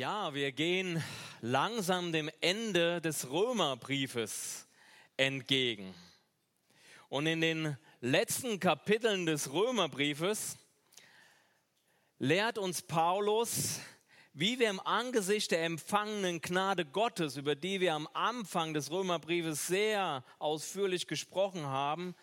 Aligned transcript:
Ja, 0.00 0.32
wir 0.32 0.50
gehen 0.50 1.04
langsam 1.42 2.10
dem 2.10 2.30
Ende 2.40 3.02
des 3.02 3.28
Römerbriefes 3.28 4.66
entgegen. 5.18 5.94
Und 7.10 7.26
in 7.26 7.42
den 7.42 7.76
letzten 8.00 8.58
Kapiteln 8.58 9.26
des 9.26 9.52
Römerbriefes 9.52 10.56
lehrt 12.18 12.56
uns 12.56 12.80
Paulus, 12.80 13.80
wie 14.32 14.58
wir 14.58 14.70
im 14.70 14.80
Angesicht 14.80 15.50
der 15.50 15.66
empfangenen 15.66 16.40
Gnade 16.40 16.86
Gottes, 16.86 17.36
über 17.36 17.54
die 17.54 17.80
wir 17.80 17.92
am 17.92 18.08
Anfang 18.14 18.72
des 18.72 18.90
Römerbriefes 18.90 19.66
sehr 19.66 20.24
ausführlich 20.38 21.08
gesprochen 21.08 21.66
haben, 21.66 22.14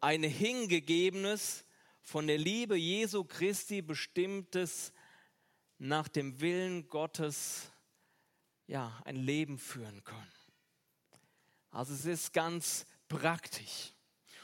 ein 0.00 0.22
hingegebenes, 0.22 1.66
von 2.00 2.28
der 2.28 2.38
Liebe 2.38 2.76
Jesu 2.76 3.24
Christi 3.24 3.82
bestimmtes 3.82 4.94
nach 5.78 6.08
dem 6.08 6.40
Willen 6.40 6.88
Gottes 6.88 7.70
ja, 8.66 9.00
ein 9.04 9.16
Leben 9.16 9.58
führen 9.58 10.02
können. 10.04 10.32
Also 11.70 11.94
es 11.94 12.04
ist 12.06 12.32
ganz 12.32 12.86
praktisch. 13.08 13.92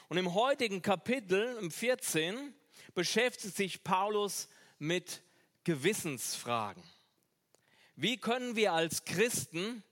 Und 0.09 0.19
im 0.19 0.35
heutigen 0.35 0.83
Kapitel, 0.83 1.57
im 1.59 1.71
14, 1.71 2.55
beschäftigt 2.95 3.57
sich 3.57 3.83
Paulus 3.83 4.49
mit 4.79 5.23
Gewissensfragen. 5.65 6.83
Wie 7.97 8.19
können 8.19 8.57
wir 8.57 8.73
als 8.73 9.05
Christen 9.05 9.83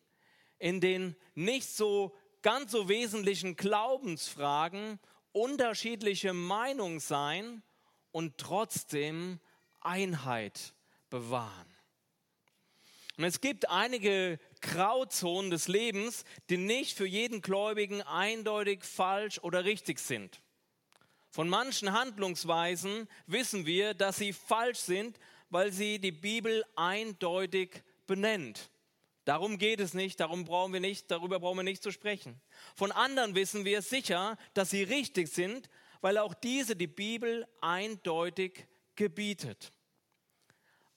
in 0.58 0.80
den 0.80 1.16
nicht 1.34 1.68
so 1.68 2.14
ganz 2.42 2.72
so 2.72 2.88
wesentlichen 2.88 3.56
Glaubensfragen 3.56 4.98
unterschiedliche 5.32 6.32
Meinung 6.32 7.00
sein 7.00 7.62
und 8.12 8.36
trotzdem 8.38 9.40
Einheit 9.80 10.74
bewahren. 11.10 11.66
Und 13.16 13.24
es 13.24 13.42
gibt 13.42 13.68
einige 13.68 14.38
Grauzonen 14.62 15.50
des 15.50 15.68
Lebens, 15.68 16.24
die 16.48 16.56
nicht 16.56 16.96
für 16.96 17.06
jeden 17.06 17.42
Gläubigen 17.42 18.00
eindeutig 18.00 18.82
falsch 18.82 19.38
oder 19.40 19.64
richtig 19.64 19.98
sind. 19.98 20.40
Von 21.28 21.48
manchen 21.48 21.92
Handlungsweisen 21.92 23.08
wissen 23.26 23.66
wir, 23.66 23.94
dass 23.94 24.16
sie 24.16 24.32
falsch 24.32 24.78
sind, 24.78 25.18
weil 25.50 25.70
sie 25.70 25.98
die 25.98 26.12
Bibel 26.12 26.64
eindeutig 26.76 27.82
benennt. 28.06 28.70
Darum 29.24 29.58
geht 29.58 29.80
es 29.80 29.94
nicht, 29.94 30.18
darum 30.18 30.44
brauchen 30.44 30.72
wir 30.72 30.80
nicht, 30.80 31.10
darüber 31.10 31.38
brauchen 31.38 31.58
wir 31.58 31.62
nicht 31.62 31.82
zu 31.82 31.92
sprechen. 31.92 32.40
Von 32.74 32.90
anderen 32.90 33.34
wissen 33.34 33.64
wir 33.64 33.82
sicher, 33.82 34.38
dass 34.54 34.70
sie 34.70 34.82
richtig 34.82 35.28
sind, 35.28 35.68
weil 36.00 36.18
auch 36.18 36.34
diese 36.34 36.74
die 36.74 36.86
Bibel 36.86 37.46
eindeutig 37.60 38.66
gebietet. 38.96 39.72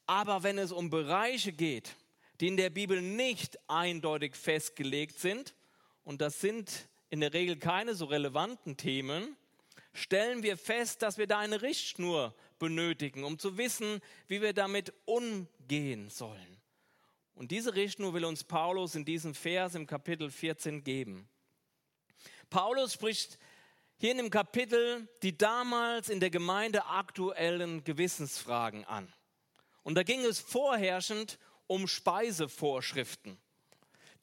Aber 0.06 0.44
wenn 0.44 0.58
es 0.58 0.72
um 0.72 0.90
Bereiche 0.90 1.54
geht, 1.54 1.96
die 2.40 2.48
in 2.48 2.58
der 2.58 2.70
Bibel 2.70 3.02
nicht 3.02 3.58
eindeutig 3.70 4.36
festgelegt 4.36 5.20
sind, 5.20 5.56
und 6.04 6.22
das 6.22 6.42
sind 6.42 6.90
in 7.10 7.22
der 7.22 7.34
Regel 7.34 7.58
keine 7.58 7.96
so 7.96 8.06
relevanten 8.06 8.76
Themen, 8.76 9.38
stellen 9.94 10.44
wir 10.44 10.58
fest, 10.58 11.02
dass 11.02 11.18
wir 11.18 11.28
da 11.28 11.40
eine 11.40 11.62
Richtschnur 11.62 12.34
benötigen, 12.60 13.24
um 13.24 13.40
zu 13.40 13.58
wissen, 13.58 14.02
wie 14.28 14.42
wir 14.42 14.54
damit 14.54 14.94
umgehen 15.06 16.10
sollen. 16.10 16.58
Und 17.36 17.52
diese 17.52 17.76
Richtschnur 17.76 18.14
will 18.14 18.26
uns 18.26 18.44
Paulus 18.44 18.96
in 18.96 19.06
diesem 19.06 19.34
Vers 19.34 19.76
im 19.76 19.88
Kapitel 19.88 20.30
14 20.30 20.84
geben. 20.84 21.28
Paulus 22.50 22.94
spricht 22.94 23.40
hier 23.98 24.12
in 24.12 24.18
dem 24.18 24.30
Kapitel 24.30 25.08
die 25.22 25.38
damals 25.38 26.10
in 26.10 26.20
der 26.20 26.30
Gemeinde 26.30 26.86
aktuellen 26.86 27.84
Gewissensfragen 27.84 28.86
an. 28.86 29.12
Und 29.84 29.96
da 29.96 30.04
ging 30.04 30.24
es 30.26 30.40
vorherrschend 30.40 31.38
um 31.68 31.88
Speisevorschriften. 31.88 33.38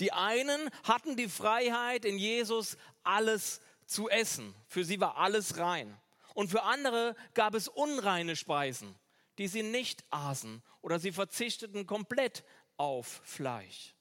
Die 0.00 0.12
einen 0.12 0.70
hatten 0.84 1.16
die 1.16 1.28
Freiheit, 1.28 2.04
in 2.04 2.18
Jesus 2.18 2.76
alles 3.02 3.60
zu 3.86 4.08
essen. 4.08 4.54
Für 4.66 4.84
sie 4.84 5.00
war 5.00 5.18
alles 5.18 5.58
rein. 5.58 5.94
Und 6.34 6.50
für 6.50 6.62
andere 6.62 7.14
gab 7.34 7.54
es 7.54 7.68
unreine 7.68 8.36
Speisen, 8.36 8.94
die 9.38 9.48
sie 9.48 9.62
nicht 9.62 10.04
aßen 10.10 10.62
oder 10.80 10.98
sie 10.98 11.12
verzichteten 11.12 11.86
komplett 11.86 12.44
auf 12.76 13.20
Fleisch. 13.24 13.94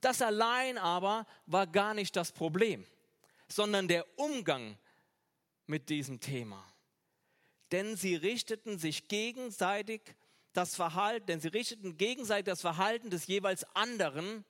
Das 0.00 0.22
allein 0.22 0.78
aber 0.78 1.26
war 1.46 1.66
gar 1.66 1.92
nicht 1.92 2.16
das 2.16 2.32
Problem, 2.32 2.86
sondern 3.48 3.88
der 3.88 4.06
Umgang 4.18 4.78
mit 5.66 5.88
diesem 5.88 6.20
Thema. 6.20 6.64
Denn 7.72 7.96
sie 7.96 8.14
richteten 8.14 8.78
sich 8.78 9.08
gegenseitig 9.08 10.14
das 10.54 10.74
Verhalten, 10.74 11.26
denn 11.26 11.40
sie 11.40 11.48
richteten 11.48 11.98
gegenseitig 11.98 12.46
das 12.46 12.62
Verhalten 12.62 13.10
des 13.10 13.26
jeweils 13.26 13.64
anderen 13.74 14.44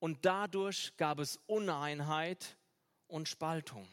und 0.00 0.24
dadurch 0.24 0.96
gab 0.96 1.18
es 1.18 1.38
Uneinheit 1.46 2.56
und 3.06 3.28
Spaltung. 3.28 3.86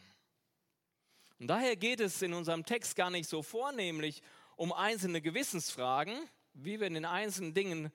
Und 1.38 1.46
daher 1.46 1.76
geht 1.76 2.00
es 2.00 2.20
in 2.22 2.32
unserem 2.32 2.64
Text 2.64 2.96
gar 2.96 3.10
nicht 3.10 3.28
so 3.28 3.42
vornehmlich 3.42 4.22
um 4.56 4.72
einzelne 4.72 5.20
Gewissensfragen, 5.20 6.18
wie 6.54 6.80
wir 6.80 6.88
in 6.88 6.94
den 6.94 7.04
einzelnen 7.04 7.54
Dingen 7.54 7.92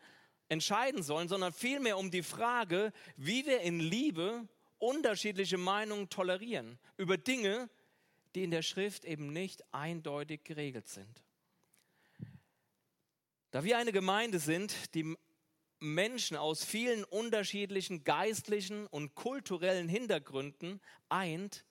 entscheiden 0.48 1.04
sollen, 1.04 1.28
sondern 1.28 1.52
vielmehr 1.52 1.98
um 1.98 2.12
die 2.12 2.24
Frage, 2.24 2.94
wie 3.18 3.46
wir 3.46 3.62
in 3.62 3.80
Liebe 3.80 4.48
unterschiedliche 4.78 5.58
Meinungen 5.58 6.10
tolerieren 6.10 6.78
über 6.98 7.18
Dinge, 7.18 7.70
die 8.36 8.44
in 8.44 8.52
der 8.52 8.62
Schrift 8.62 9.06
eben 9.06 9.34
nicht 9.34 9.64
eindeutig 9.74 10.44
geregelt 10.44 10.88
sind. 10.88 11.24
Da 13.54 13.64
wir 13.64 13.78
eine 13.78 13.92
Gemeinde 13.92 14.40
sind, 14.40 14.96
die 14.96 15.16
Menschen 15.80 16.36
aus 16.36 16.66
vielen 16.66 17.04
unterschiedlichen 17.04 18.04
geistlichen 18.04 18.88
und 18.88 19.14
kulturellen 19.14 19.88
Hintergründen 19.88 20.82
eint, 21.08 21.64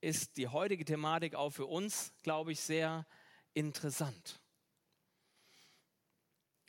ist 0.00 0.36
die 0.38 0.48
heutige 0.48 0.84
Thematik 0.84 1.36
auch 1.36 1.50
für 1.50 1.66
uns, 1.66 2.12
glaube 2.24 2.50
ich, 2.50 2.58
sehr 2.58 3.06
interessant. 3.52 4.40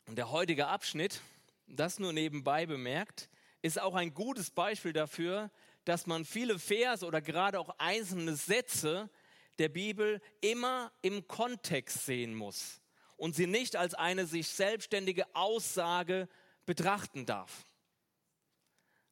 Und 0.06 0.14
der 0.14 0.30
heutige 0.30 0.68
Abschnitt, 0.68 1.22
das 1.66 1.98
nur 1.98 2.12
nebenbei 2.12 2.66
bemerkt, 2.66 3.28
ist 3.62 3.80
auch 3.80 3.96
ein 3.96 4.14
gutes 4.14 4.52
Beispiel 4.52 4.92
dafür, 4.92 5.50
dass 5.84 6.06
man 6.06 6.24
viele 6.24 6.60
Vers 6.60 7.02
oder 7.02 7.20
gerade 7.20 7.58
auch 7.58 7.70
einzelne 7.78 8.36
Sätze 8.36 9.10
der 9.58 9.70
Bibel 9.70 10.22
immer 10.40 10.92
im 11.02 11.26
Kontext 11.26 12.06
sehen 12.06 12.32
muss 12.36 12.80
und 13.16 13.34
sie 13.34 13.46
nicht 13.46 13.76
als 13.76 13.94
eine 13.94 14.26
sich 14.26 14.48
selbstständige 14.48 15.34
Aussage 15.34 16.28
betrachten 16.64 17.26
darf. 17.26 17.64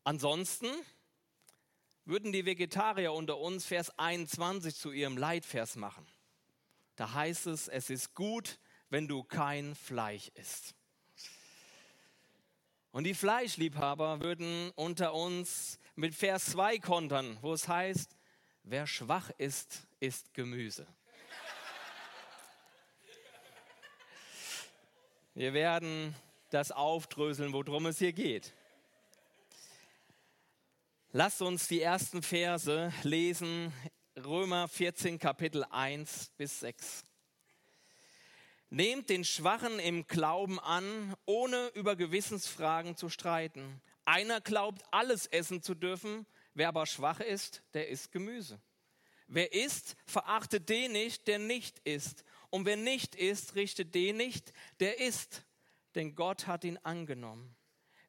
Ansonsten 0.05 0.67
würden 2.05 2.33
die 2.33 2.45
Vegetarier 2.45 3.13
unter 3.13 3.39
uns 3.39 3.65
Vers 3.65 3.99
21 3.99 4.77
zu 4.77 4.93
ihrem 4.93 5.17
Leitvers 5.17 5.77
machen. 5.77 6.07
Da 6.97 7.15
heißt 7.15 7.47
es, 7.47 7.69
es 7.69 7.91
ist 7.91 8.15
gut, 8.15 8.59
wenn 8.91 9.09
du 9.09 9.25
kein 9.25 9.75
Fleisch 9.75 10.29
isst. 10.35 10.75
Und 12.93 13.05
die 13.05 13.15
Fleischliebhaber 13.15 14.21
würden 14.21 14.71
unter 14.77 15.15
uns 15.15 15.81
mit 15.97 16.15
Vers 16.15 16.47
2 16.47 16.79
kontern, 16.79 17.39
wo 17.41 17.53
es 17.53 17.67
heißt, 17.67 18.17
wer 18.63 18.87
schwach 18.87 19.31
ist, 19.39 19.89
isst 19.99 20.33
Gemüse. 20.35 20.87
Wir 25.37 25.53
werden 25.53 26.15
das 26.51 26.71
aufdröseln, 26.71 27.53
worum 27.53 27.87
es 27.87 27.99
hier 27.99 28.13
geht. 28.13 28.53
Lasst 31.11 31.43
uns 31.43 31.67
die 31.67 31.81
ersten 31.81 32.23
Verse 32.23 32.93
lesen, 33.03 33.73
Römer 34.17 34.69
14, 34.69 35.19
Kapitel 35.19 35.65
1 35.69 36.31
bis 36.37 36.61
6. 36.61 37.05
Nehmt 38.71 39.11
den 39.11 39.25
Schwachen 39.25 39.81
im 39.81 40.07
Glauben 40.07 40.61
an, 40.61 41.17
ohne 41.27 41.67
über 41.75 41.97
Gewissensfragen 41.97 42.97
zu 42.97 43.09
streiten. 43.09 43.83
Einer 44.05 44.41
glaubt, 44.41 44.83
alles 44.93 45.27
essen 45.27 45.63
zu 45.63 45.75
dürfen, 45.75 46.27
wer 46.55 46.69
aber 46.69 46.87
schwach 46.87 47.19
ist, 47.19 47.65
der 47.73 47.89
isst 47.89 48.13
Gemüse. 48.13 48.61
Wer 49.27 49.53
isst, 49.53 49.97
verachtet 50.07 50.69
den 50.69 50.93
nicht, 50.93 51.27
der 51.27 51.41
nicht 51.41 51.81
isst. 51.81 52.25
Und 52.55 52.67
wer 52.67 52.77
nicht 52.77 53.17
isst, 53.17 53.57
richtet 53.57 53.97
den 53.97 54.17
nicht, 54.17 54.53
der 54.79 55.01
isst. 55.01 55.43
Denn 55.97 56.15
Gott 56.15 56.47
hat 56.47 56.63
ihn 56.63 56.79
angenommen. 56.85 57.57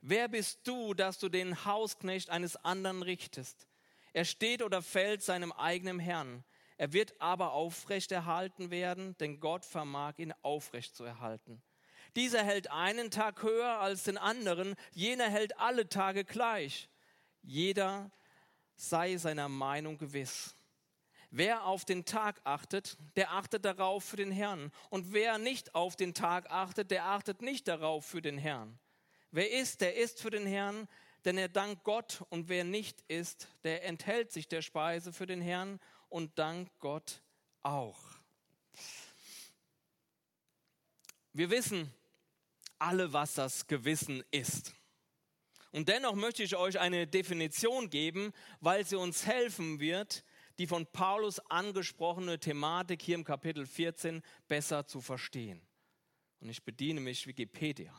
Wer 0.01 0.27
bist 0.27 0.59
du, 0.67 0.93
dass 0.93 1.17
du 1.17 1.29
den 1.29 1.65
Hausknecht 1.65 2.29
eines 2.29 2.55
anderen 2.55 3.01
richtest? 3.01 3.67
Er 4.13 4.23
steht 4.23 4.61
oder 4.61 4.83
fällt 4.83 5.23
seinem 5.23 5.51
eigenen 5.51 5.97
Herrn. 5.97 6.43
Er 6.77 6.93
wird 6.93 7.19
aber 7.19 7.53
aufrecht 7.53 8.11
erhalten 8.11 8.69
werden, 8.69 9.17
denn 9.17 9.39
Gott 9.39 9.65
vermag 9.65 10.19
ihn 10.19 10.33
aufrecht 10.43 10.95
zu 10.95 11.03
erhalten. 11.05 11.63
Dieser 12.15 12.43
hält 12.43 12.69
einen 12.69 13.09
Tag 13.09 13.41
höher 13.41 13.79
als 13.79 14.03
den 14.03 14.19
anderen, 14.19 14.75
jener 14.91 15.27
hält 15.27 15.57
alle 15.57 15.89
Tage 15.89 16.23
gleich. 16.23 16.87
Jeder 17.41 18.11
sei 18.75 19.17
seiner 19.17 19.49
Meinung 19.49 19.97
gewiss. 19.97 20.54
Wer 21.31 21.65
auf 21.65 21.85
den 21.85 22.05
Tag 22.05 22.41
achtet, 22.43 22.97
der 23.15 23.31
achtet 23.31 23.65
darauf 23.65 24.03
für 24.03 24.17
den 24.17 24.31
Herrn. 24.31 24.71
Und 24.89 25.13
wer 25.13 25.37
nicht 25.37 25.75
auf 25.75 25.95
den 25.95 26.13
Tag 26.13 26.49
achtet, 26.51 26.91
der 26.91 27.05
achtet 27.05 27.41
nicht 27.41 27.67
darauf 27.67 28.05
für 28.05 28.21
den 28.21 28.37
Herrn. 28.37 28.79
Wer 29.31 29.51
ist, 29.51 29.81
der 29.81 29.95
ist 29.95 30.21
für 30.21 30.29
den 30.29 30.45
Herrn, 30.45 30.87
denn 31.25 31.37
er 31.37 31.49
dankt 31.49 31.83
Gott. 31.83 32.23
Und 32.29 32.49
wer 32.49 32.63
nicht 32.63 33.03
ist, 33.07 33.47
der 33.63 33.83
enthält 33.83 34.31
sich 34.31 34.47
der 34.47 34.61
Speise 34.61 35.11
für 35.11 35.25
den 35.25 35.41
Herrn 35.41 35.79
und 36.09 36.37
dankt 36.39 36.79
Gott 36.79 37.21
auch. 37.63 37.99
Wir 41.33 41.49
wissen 41.49 41.91
alle, 42.79 43.11
was 43.11 43.33
das 43.33 43.67
Gewissen 43.67 44.23
ist. 44.31 44.73
Und 45.71 45.89
dennoch 45.89 46.15
möchte 46.15 46.43
ich 46.43 46.55
euch 46.55 46.79
eine 46.79 47.05
Definition 47.05 47.89
geben, 47.89 48.31
weil 48.61 48.85
sie 48.85 48.95
uns 48.95 49.25
helfen 49.25 49.81
wird, 49.81 50.23
die 50.57 50.67
von 50.67 50.85
Paulus 50.85 51.39
angesprochene 51.49 52.39
Thematik 52.39 53.01
hier 53.01 53.15
im 53.15 53.23
Kapitel 53.23 53.65
14 53.65 54.21
besser 54.47 54.87
zu 54.87 55.01
verstehen. 55.01 55.61
Und 56.39 56.49
ich 56.49 56.63
bediene 56.63 57.01
mich 57.01 57.27
Wikipedia. 57.27 57.93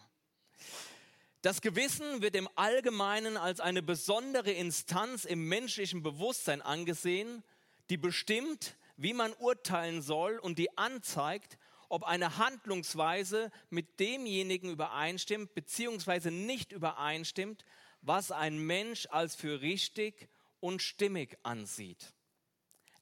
Das 1.43 1.61
Gewissen 1.61 2.23
wird 2.23 2.35
im 2.35 2.49
Allgemeinen 2.57 3.37
als 3.37 3.61
eine 3.61 3.83
besondere 3.83 4.51
Instanz 4.51 5.25
im 5.25 5.49
menschlichen 5.49 6.03
Bewusstsein 6.03 6.63
angesehen, 6.63 7.45
die 7.89 7.97
bestimmt, 7.97 8.77
wie 8.97 9.13
man 9.13 9.33
urteilen 9.35 10.03
soll 10.03 10.39
und 10.39 10.59
die 10.59 10.77
anzeigt, 10.77 11.59
ob 11.89 12.03
eine 12.03 12.39
Handlungsweise 12.39 13.53
mit 13.71 14.01
demjenigen 14.01 14.71
übereinstimmt 14.71 15.55
bzw. 15.55 16.31
nicht 16.31 16.73
übereinstimmt, 16.73 17.65
was 18.01 18.33
ein 18.33 18.59
Mensch 18.59 19.07
als 19.11 19.37
für 19.37 19.61
richtig 19.61 20.29
und 20.61 20.83
stimmig 20.83 21.39
ansieht. 21.43 22.16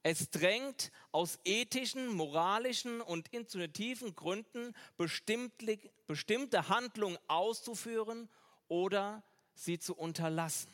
Es 0.06 0.28
drängt 0.28 0.92
aus 1.12 1.38
ethischen, 1.44 2.08
moralischen 2.08 3.00
und 3.00 3.28
intuitiven 3.28 4.14
Gründen 4.14 4.76
bestimmte 4.98 6.68
Handlungen 6.68 7.18
auszuführen 7.26 8.28
oder 8.68 9.24
sie 9.54 9.78
zu 9.78 9.96
unterlassen. 9.96 10.70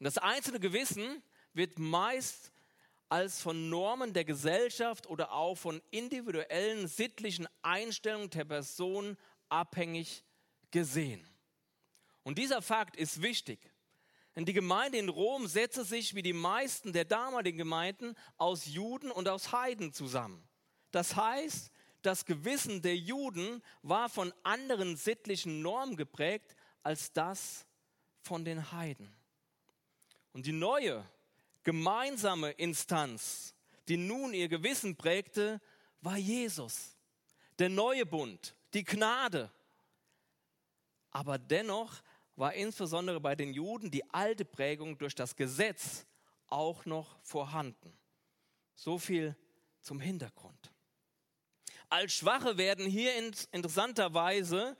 Das 0.00 0.18
einzelne 0.18 0.60
Gewissen 0.60 1.22
wird 1.54 1.78
meist 1.78 2.52
als 3.08 3.40
von 3.40 3.70
Normen 3.70 4.12
der 4.12 4.26
Gesellschaft 4.26 5.06
oder 5.06 5.32
auch 5.32 5.54
von 5.54 5.80
individuellen 5.90 6.88
sittlichen 6.88 7.48
Einstellungen 7.62 8.28
der 8.28 8.44
Person 8.44 9.16
abhängig 9.48 10.24
gesehen. 10.70 11.26
Und 12.22 12.36
dieser 12.36 12.60
Fakt 12.60 12.96
ist 12.96 13.22
wichtig, 13.22 13.72
denn 14.36 14.44
die 14.44 14.52
Gemeinde 14.52 14.98
in 14.98 15.08
Rom 15.08 15.46
setzte 15.46 15.84
sich 15.84 16.14
wie 16.14 16.22
die 16.22 16.32
meisten 16.32 16.92
der 16.92 17.04
damaligen 17.04 17.58
Gemeinden 17.58 18.14
aus 18.36 18.66
Juden 18.66 19.10
und 19.10 19.28
aus 19.28 19.52
Heiden 19.52 19.92
zusammen. 19.92 20.48
Das 20.92 21.16
heißt, 21.16 21.70
das 22.02 22.24
Gewissen 22.24 22.80
der 22.82 22.96
Juden 22.96 23.62
war 23.82 24.08
von 24.08 24.32
anderen 24.42 24.96
sittlichen 24.96 25.62
Normen 25.62 25.96
geprägt 25.96 26.56
als 26.82 27.12
das 27.12 27.66
von 28.22 28.44
den 28.44 28.72
Heiden. 28.72 29.14
Und 30.32 30.46
die 30.46 30.52
neue 30.52 31.04
gemeinsame 31.62 32.52
Instanz, 32.52 33.54
die 33.88 33.96
nun 33.96 34.32
ihr 34.32 34.48
Gewissen 34.48 34.96
prägte, 34.96 35.60
war 36.00 36.16
Jesus, 36.16 36.96
der 37.58 37.68
neue 37.68 38.06
Bund, 38.06 38.54
die 38.72 38.84
Gnade. 38.84 39.50
Aber 41.10 41.38
dennoch 41.38 42.00
war 42.40 42.54
insbesondere 42.54 43.20
bei 43.20 43.36
den 43.36 43.52
Juden 43.52 43.90
die 43.90 44.08
alte 44.14 44.46
Prägung 44.46 44.96
durch 44.96 45.14
das 45.14 45.36
Gesetz 45.36 46.06
auch 46.46 46.86
noch 46.86 47.22
vorhanden. 47.22 47.92
So 48.74 48.98
viel 48.98 49.36
zum 49.82 50.00
Hintergrund. 50.00 50.72
Als 51.90 52.14
Schwache 52.14 52.56
werden 52.56 52.86
hier 52.86 53.12
interessanterweise 53.52 54.76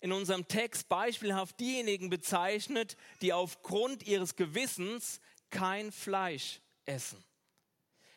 in 0.00 0.12
unserem 0.12 0.48
Text 0.48 0.88
beispielhaft 0.88 1.60
diejenigen 1.60 2.08
bezeichnet, 2.08 2.96
die 3.20 3.34
aufgrund 3.34 4.04
ihres 4.04 4.34
Gewissens 4.34 5.20
kein 5.50 5.92
Fleisch 5.92 6.62
essen. 6.86 7.22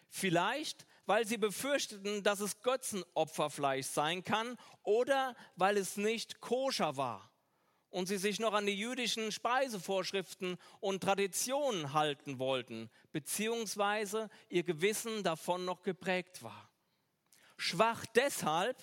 Vielleicht, 0.08 0.86
weil 1.06 1.28
sie 1.28 1.38
befürchteten, 1.38 2.24
dass 2.24 2.40
es 2.40 2.62
Götzenopferfleisch 2.62 3.88
sein 3.88 4.24
kann 4.24 4.58
oder 4.84 5.36
weil 5.58 5.76
es 5.76 5.98
nicht 5.98 6.40
koscher 6.40 6.96
war 6.96 7.31
und 7.92 8.08
sie 8.08 8.18
sich 8.18 8.40
noch 8.40 8.54
an 8.54 8.66
die 8.66 8.78
jüdischen 8.78 9.32
Speisevorschriften 9.32 10.58
und 10.80 11.04
Traditionen 11.04 11.94
halten 11.94 12.40
wollten, 12.40 12.90
beziehungsweise 13.12 14.30
ihr 14.50 14.64
Gewissen 14.64 15.24
davon 15.24 15.66
noch 15.66 15.84
geprägt 15.84 16.42
war. 16.42 16.72
Schwach 17.58 18.06
deshalb, 18.16 18.82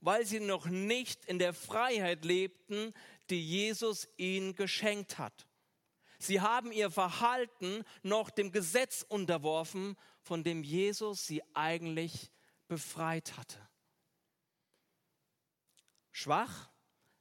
weil 0.00 0.26
sie 0.26 0.40
noch 0.40 0.66
nicht 0.66 1.24
in 1.24 1.38
der 1.38 1.54
Freiheit 1.54 2.24
lebten, 2.24 2.92
die 3.30 3.42
Jesus 3.42 4.08
ihnen 4.16 4.54
geschenkt 4.54 5.18
hat. 5.18 5.46
Sie 6.18 6.40
haben 6.40 6.72
ihr 6.72 6.90
Verhalten 6.90 7.84
noch 8.02 8.30
dem 8.30 8.50
Gesetz 8.50 9.06
unterworfen, 9.08 9.96
von 10.20 10.42
dem 10.42 10.64
Jesus 10.64 11.26
sie 11.26 11.42
eigentlich 11.54 12.32
befreit 12.66 13.36
hatte. 13.36 13.58
Schwach 16.10 16.68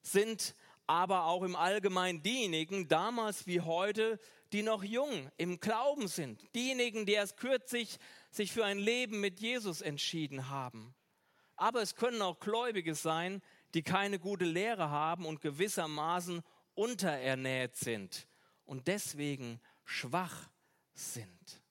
sind 0.01 0.55
aber 0.87 1.25
auch 1.25 1.43
im 1.43 1.55
Allgemeinen 1.55 2.23
diejenigen, 2.23 2.87
damals 2.87 3.45
wie 3.45 3.61
heute, 3.61 4.19
die 4.53 4.63
noch 4.63 4.83
jung 4.83 5.29
im 5.37 5.59
Glauben 5.59 6.07
sind. 6.07 6.43
Diejenigen, 6.55 7.05
die 7.05 7.13
erst 7.13 7.37
kürzlich 7.37 7.99
sich 8.31 8.51
für 8.51 8.65
ein 8.65 8.79
Leben 8.79 9.19
mit 9.19 9.39
Jesus 9.39 9.81
entschieden 9.81 10.49
haben. 10.49 10.95
Aber 11.57 11.81
es 11.81 11.95
können 11.95 12.21
auch 12.21 12.39
Gläubige 12.39 12.95
sein, 12.95 13.41
die 13.73 13.83
keine 13.83 14.19
gute 14.19 14.45
Lehre 14.45 14.89
haben 14.89 15.25
und 15.25 15.41
gewissermaßen 15.41 16.41
unterernährt 16.73 17.75
sind 17.75 18.27
und 18.63 18.87
deswegen 18.87 19.59
schwach 19.83 20.49
sind. 20.93 21.61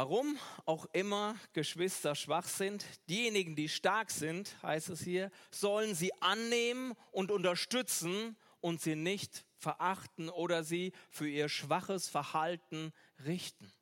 Warum 0.00 0.38
auch 0.64 0.86
immer 0.92 1.34
Geschwister 1.54 2.14
schwach 2.14 2.46
sind, 2.46 2.86
diejenigen, 3.08 3.56
die 3.56 3.68
stark 3.68 4.12
sind, 4.12 4.54
heißt 4.62 4.90
es 4.90 5.00
hier, 5.00 5.32
sollen 5.50 5.96
sie 5.96 6.12
annehmen 6.22 6.94
und 7.10 7.32
unterstützen 7.32 8.36
und 8.60 8.80
sie 8.80 8.94
nicht 8.94 9.44
verachten 9.56 10.28
oder 10.28 10.62
sie 10.62 10.92
für 11.10 11.28
ihr 11.28 11.48
schwaches 11.48 12.08
Verhalten 12.08 12.92
richten. 13.24 13.72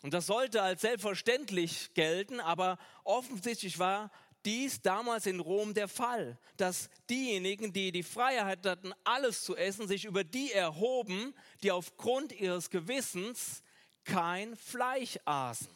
Und 0.00 0.14
das 0.14 0.24
sollte 0.24 0.62
als 0.62 0.80
selbstverständlich 0.80 1.92
gelten, 1.92 2.40
aber 2.40 2.78
offensichtlich 3.04 3.78
war 3.78 4.10
dies 4.46 4.80
damals 4.80 5.26
in 5.26 5.40
Rom 5.40 5.74
der 5.74 5.88
Fall, 5.88 6.38
dass 6.56 6.88
diejenigen, 7.10 7.74
die 7.74 7.92
die 7.92 8.02
Freiheit 8.02 8.64
hatten, 8.64 8.94
alles 9.04 9.42
zu 9.42 9.54
essen, 9.54 9.86
sich 9.86 10.06
über 10.06 10.24
die 10.24 10.50
erhoben, 10.50 11.34
die 11.62 11.72
aufgrund 11.72 12.32
ihres 12.32 12.70
Gewissens 12.70 13.62
kein 14.08 14.56
Fleisch 14.56 15.18
aßen. 15.24 15.68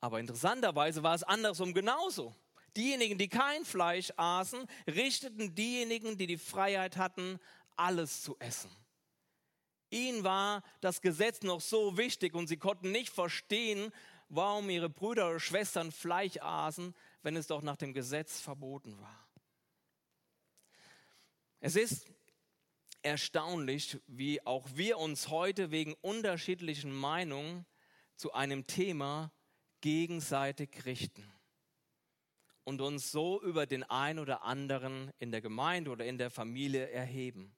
Aber 0.00 0.20
interessanterweise 0.20 1.02
war 1.02 1.14
es 1.14 1.22
andersrum 1.22 1.72
genauso. 1.74 2.34
Diejenigen, 2.76 3.18
die 3.18 3.28
kein 3.28 3.64
Fleisch 3.64 4.12
aßen, 4.16 4.66
richteten 4.86 5.54
diejenigen, 5.54 6.18
die 6.18 6.26
die 6.26 6.36
Freiheit 6.36 6.96
hatten, 6.98 7.40
alles 7.76 8.22
zu 8.22 8.36
essen. 8.38 8.70
Ihnen 9.90 10.22
war 10.24 10.62
das 10.80 11.00
Gesetz 11.00 11.42
noch 11.42 11.60
so 11.60 11.96
wichtig 11.96 12.34
und 12.34 12.48
sie 12.48 12.58
konnten 12.58 12.92
nicht 12.92 13.08
verstehen, 13.08 13.92
warum 14.28 14.68
ihre 14.68 14.90
Brüder 14.90 15.30
oder 15.30 15.40
Schwestern 15.40 15.92
Fleisch 15.92 16.36
aßen, 16.38 16.94
wenn 17.22 17.36
es 17.36 17.46
doch 17.46 17.62
nach 17.62 17.76
dem 17.76 17.94
Gesetz 17.94 18.40
verboten 18.40 19.00
war. 19.00 19.26
Es 21.60 21.76
ist 21.76 22.06
erstaunlich, 23.06 23.98
wie 24.08 24.44
auch 24.44 24.66
wir 24.74 24.98
uns 24.98 25.28
heute 25.28 25.70
wegen 25.70 25.94
unterschiedlichen 26.02 26.92
Meinungen 26.92 27.64
zu 28.16 28.32
einem 28.32 28.66
Thema 28.66 29.30
gegenseitig 29.80 30.84
richten 30.84 31.32
und 32.64 32.80
uns 32.80 33.12
so 33.12 33.40
über 33.42 33.64
den 33.64 33.84
einen 33.84 34.18
oder 34.18 34.42
anderen 34.42 35.12
in 35.20 35.30
der 35.30 35.40
Gemeinde 35.40 35.92
oder 35.92 36.04
in 36.04 36.18
der 36.18 36.30
Familie 36.30 36.90
erheben. 36.90 37.54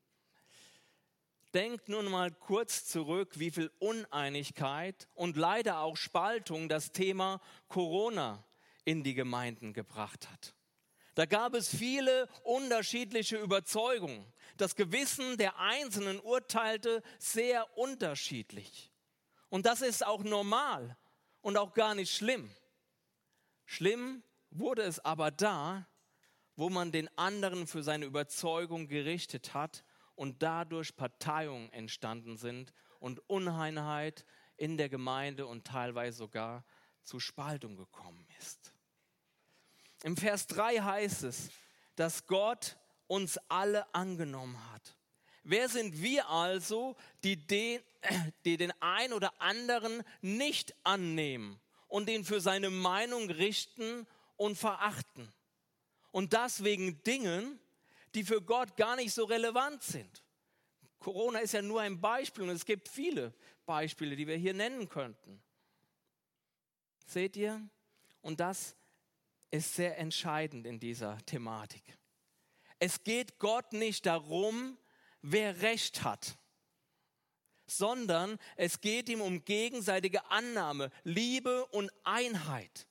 Denkt 1.54 1.88
nun 1.88 2.10
mal 2.10 2.30
kurz 2.30 2.84
zurück, 2.84 3.38
wie 3.38 3.50
viel 3.50 3.70
Uneinigkeit 3.78 5.08
und 5.14 5.38
leider 5.38 5.80
auch 5.80 5.96
Spaltung 5.96 6.68
das 6.68 6.92
Thema 6.92 7.40
Corona 7.68 8.44
in 8.84 9.02
die 9.02 9.14
Gemeinden 9.14 9.72
gebracht 9.72 10.30
hat. 10.30 10.57
Da 11.18 11.26
gab 11.26 11.54
es 11.54 11.68
viele 11.68 12.28
unterschiedliche 12.44 13.38
Überzeugungen. 13.38 14.24
Das 14.56 14.76
Gewissen 14.76 15.36
der 15.36 15.58
Einzelnen 15.58 16.20
urteilte 16.20 17.02
sehr 17.18 17.76
unterschiedlich. 17.76 18.92
Und 19.48 19.66
das 19.66 19.80
ist 19.80 20.06
auch 20.06 20.22
normal 20.22 20.96
und 21.40 21.56
auch 21.56 21.74
gar 21.74 21.96
nicht 21.96 22.14
schlimm. 22.14 22.48
Schlimm 23.64 24.22
wurde 24.50 24.82
es 24.82 25.04
aber 25.04 25.32
da, 25.32 25.88
wo 26.54 26.70
man 26.70 26.92
den 26.92 27.08
anderen 27.18 27.66
für 27.66 27.82
seine 27.82 28.04
Überzeugung 28.04 28.86
gerichtet 28.86 29.54
hat 29.54 29.82
und 30.14 30.40
dadurch 30.44 30.94
Parteiungen 30.94 31.72
entstanden 31.72 32.36
sind 32.36 32.72
und 33.00 33.28
Uneinheit 33.28 34.24
in 34.56 34.76
der 34.76 34.88
Gemeinde 34.88 35.48
und 35.48 35.66
teilweise 35.66 36.18
sogar 36.18 36.64
zu 37.02 37.18
Spaltung 37.18 37.74
gekommen 37.74 38.24
ist. 38.38 38.72
Im 40.02 40.16
Vers 40.16 40.46
3 40.46 40.78
heißt 40.78 41.24
es, 41.24 41.50
dass 41.96 42.26
Gott 42.26 42.76
uns 43.06 43.38
alle 43.48 43.92
angenommen 43.94 44.58
hat. 44.72 44.96
Wer 45.42 45.68
sind 45.68 46.00
wir 46.02 46.28
also, 46.28 46.94
die 47.24 47.36
den, 47.36 47.80
die 48.44 48.56
den 48.56 48.72
ein 48.80 49.12
oder 49.12 49.40
anderen 49.40 50.02
nicht 50.20 50.74
annehmen 50.84 51.58
und 51.88 52.06
den 52.06 52.24
für 52.24 52.40
seine 52.40 52.70
Meinung 52.70 53.30
richten 53.30 54.06
und 54.36 54.56
verachten? 54.56 55.32
Und 56.10 56.32
das 56.32 56.64
wegen 56.64 57.02
Dingen, 57.02 57.58
die 58.14 58.24
für 58.24 58.42
Gott 58.42 58.76
gar 58.76 58.96
nicht 58.96 59.12
so 59.12 59.24
relevant 59.24 59.82
sind. 59.82 60.22
Corona 60.98 61.38
ist 61.40 61.52
ja 61.52 61.62
nur 61.62 61.80
ein 61.80 62.00
Beispiel 62.00 62.44
und 62.44 62.50
es 62.50 62.64
gibt 62.64 62.88
viele 62.88 63.32
Beispiele, 63.66 64.16
die 64.16 64.26
wir 64.26 64.36
hier 64.36 64.54
nennen 64.54 64.88
könnten. 64.88 65.42
Seht 67.06 67.36
ihr? 67.36 67.60
Und 68.20 68.40
das 68.40 68.76
ist 69.50 69.74
sehr 69.74 69.98
entscheidend 69.98 70.66
in 70.66 70.78
dieser 70.80 71.18
Thematik. 71.26 71.98
Es 72.78 73.02
geht 73.02 73.38
Gott 73.38 73.72
nicht 73.72 74.06
darum, 74.06 74.78
wer 75.22 75.62
Recht 75.62 76.04
hat, 76.04 76.38
sondern 77.66 78.38
es 78.56 78.80
geht 78.80 79.08
ihm 79.08 79.20
um 79.20 79.44
gegenseitige 79.44 80.30
Annahme, 80.30 80.90
Liebe 81.04 81.66
und 81.66 81.90
Einheit. 82.04 82.86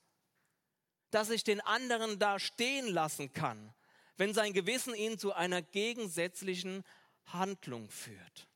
Dass 1.09 1.29
ich 1.29 1.43
den 1.43 1.61
anderen 1.61 2.19
da 2.19 2.37
stehen 2.37 2.87
lassen 2.87 3.31
kann, 3.31 3.73
wenn 4.17 4.33
sein 4.33 4.53
Gewissen 4.53 4.93
ihn 4.93 5.17
zu 5.17 5.33
einer 5.33 5.61
gegensätzlichen 5.61 6.83
Handlung 7.25 7.89
führt. 7.89 8.47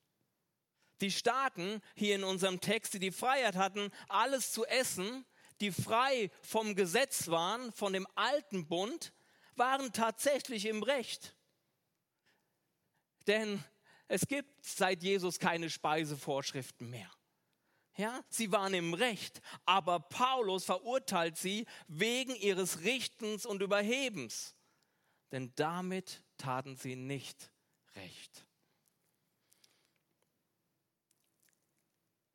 Die 0.99 1.11
Staaten 1.11 1.81
hier 1.95 2.15
in 2.15 2.23
unserem 2.23 2.59
Text, 2.59 2.93
die 2.93 2.99
die 2.99 3.11
Freiheit 3.11 3.55
hatten, 3.55 3.89
alles 4.07 4.51
zu 4.51 4.65
essen, 4.65 5.25
die 5.61 5.71
frei 5.71 6.29
vom 6.41 6.75
Gesetz 6.75 7.27
waren, 7.27 7.71
von 7.71 7.93
dem 7.93 8.07
alten 8.15 8.67
Bund, 8.67 9.13
waren 9.55 9.93
tatsächlich 9.93 10.65
im 10.65 10.83
Recht. 10.83 11.35
Denn 13.27 13.63
es 14.07 14.27
gibt 14.27 14.65
seit 14.65 15.03
Jesus 15.03 15.39
keine 15.39 15.69
Speisevorschriften 15.69 16.89
mehr. 16.89 17.11
Ja, 17.97 18.23
sie 18.29 18.51
waren 18.51 18.73
im 18.73 18.93
Recht, 18.93 19.41
aber 19.65 19.99
Paulus 19.99 20.65
verurteilt 20.65 21.37
sie 21.37 21.65
wegen 21.87 22.35
ihres 22.35 22.81
Richtens 22.81 23.45
und 23.45 23.61
Überhebens, 23.61 24.55
denn 25.31 25.53
damit 25.55 26.23
taten 26.37 26.77
sie 26.77 26.95
nicht 26.95 27.51
recht. 27.95 28.47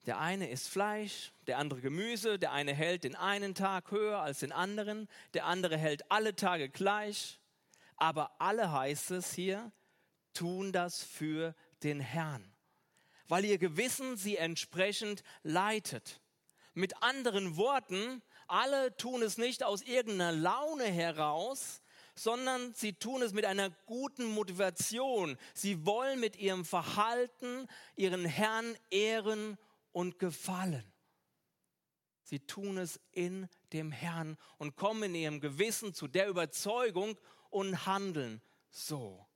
Der 0.07 0.21
eine 0.21 0.49
isst 0.49 0.69
Fleisch, 0.69 1.33
der 1.49 1.59
andere 1.59 1.81
Gemüse, 1.81 2.39
der 2.39 2.53
eine 2.53 2.73
hält 2.73 3.03
den 3.03 3.17
einen 3.17 3.57
Tag 3.57 3.91
höher 3.91 4.21
als 4.21 4.39
den 4.39 4.53
anderen, 4.53 5.09
der 5.35 5.47
andere 5.47 5.77
hält 5.77 6.11
alle 6.13 6.37
Tage 6.37 6.69
gleich. 6.69 7.41
Aber 7.97 8.41
alle 8.41 8.71
heißt 8.71 9.11
es 9.11 9.35
hier, 9.35 9.73
tun 10.33 10.71
das 10.71 11.03
für 11.03 11.57
den 11.83 11.99
Herrn, 11.99 12.53
weil 13.27 13.45
ihr 13.45 13.59
Gewissen 13.59 14.17
sie 14.17 14.37
entsprechend 14.37 15.25
leitet. 15.43 16.21
Mit 16.73 17.03
anderen 17.03 17.57
Worten, 17.57 18.23
alle 18.47 18.97
tun 18.97 19.23
es 19.23 19.39
nicht 19.39 19.65
aus 19.65 19.83
irgendeiner 19.83 20.31
Laune 20.31 20.85
heraus, 20.85 21.83
sondern 22.15 22.75
sie 22.75 22.93
tun 22.93 23.23
es 23.23 23.33
mit 23.33 23.45
einer 23.45 23.71
guten 23.87 24.27
Motivation. 24.27 25.37
Sie 25.53 25.85
wollen 25.85 26.21
mit 26.21 26.37
ihrem 26.37 26.65
Verhalten 26.65 27.67
ihren 27.97 28.25
Herrn 28.25 28.77
ehren 28.91 29.59
und 29.97 30.19
gefallen. 30.19 30.85
Sie 32.23 32.41
tun 32.41 32.77
es 32.77 33.01
in 33.13 33.49
dem 33.73 33.91
Herrn 33.91 34.37
und 34.59 34.77
kommen 34.77 35.05
in 35.05 35.15
ihrem 35.15 35.41
Gewissen 35.41 35.95
zu 35.95 36.07
der 36.07 36.29
Überzeugung 36.29 37.19
und 37.49 37.87
handeln 37.87 38.43
so. 38.69 39.27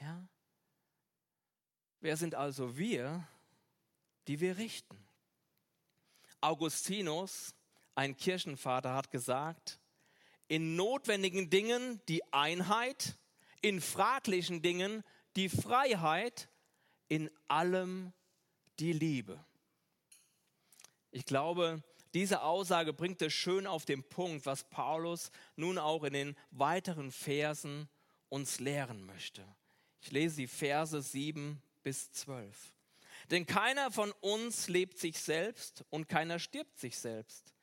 Ja? 0.00 0.26
Wer 2.00 2.16
sind 2.16 2.34
also 2.34 2.78
wir, 2.78 3.28
die 4.26 4.40
wir 4.40 4.56
richten? 4.56 4.96
Augustinus, 6.40 7.54
ein 7.94 8.16
Kirchenvater, 8.16 8.94
hat 8.94 9.10
gesagt, 9.10 9.78
in 10.48 10.76
notwendigen 10.76 11.50
Dingen 11.50 12.00
die 12.08 12.24
Einheit, 12.32 13.18
in 13.60 13.82
fraglichen 13.82 14.62
Dingen 14.62 15.04
die 15.36 15.50
Freiheit, 15.50 16.48
in 17.08 17.30
allem 17.48 18.14
die 18.78 18.92
Liebe. 18.92 19.44
Ich 21.10 21.26
glaube, 21.26 21.82
diese 22.14 22.42
Aussage 22.42 22.92
bringt 22.92 23.22
es 23.22 23.32
schön 23.32 23.66
auf 23.66 23.84
den 23.84 24.02
Punkt, 24.02 24.46
was 24.46 24.64
Paulus 24.64 25.30
nun 25.56 25.78
auch 25.78 26.04
in 26.04 26.12
den 26.12 26.36
weiteren 26.50 27.10
Versen 27.10 27.88
uns 28.28 28.60
lehren 28.60 29.04
möchte. 29.04 29.44
Ich 30.00 30.10
lese 30.10 30.36
die 30.36 30.46
Verse 30.46 31.00
7 31.00 31.62
bis 31.82 32.10
12. 32.12 32.72
Denn 33.30 33.46
keiner 33.46 33.90
von 33.90 34.12
uns 34.20 34.68
lebt 34.68 34.98
sich 34.98 35.18
selbst 35.18 35.84
und 35.90 36.08
keiner 36.08 36.38
stirbt 36.38 36.78
sich 36.78 36.98
selbst. 36.98 37.54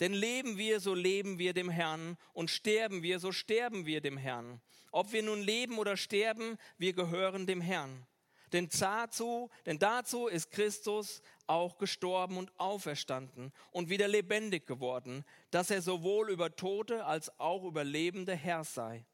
Denn 0.00 0.12
leben 0.12 0.58
wir, 0.58 0.80
so 0.80 0.94
leben 0.94 1.38
wir 1.38 1.54
dem 1.54 1.70
Herrn 1.70 2.16
und 2.32 2.50
sterben 2.50 3.02
wir, 3.02 3.18
so 3.18 3.32
sterben 3.32 3.84
wir 3.86 4.00
dem 4.00 4.16
Herrn. 4.16 4.60
Ob 4.92 5.12
wir 5.12 5.22
nun 5.22 5.42
leben 5.42 5.78
oder 5.78 5.96
sterben, 5.96 6.56
wir 6.76 6.92
gehören 6.92 7.46
dem 7.46 7.60
Herrn. 7.60 8.06
Denn 8.52 8.68
dazu, 8.78 9.50
denn 9.66 9.78
dazu 9.78 10.26
ist 10.26 10.50
Christus 10.50 11.22
auch 11.46 11.78
gestorben 11.78 12.36
und 12.36 12.52
auferstanden 12.58 13.52
und 13.70 13.88
wieder 13.88 14.08
lebendig 14.08 14.66
geworden, 14.66 15.24
dass 15.50 15.70
er 15.70 15.82
sowohl 15.82 16.30
über 16.30 16.54
Tote 16.54 17.04
als 17.04 17.38
auch 17.38 17.64
über 17.64 17.84
Lebende 17.84 18.34
Herr 18.34 18.64
sei. 18.64 19.04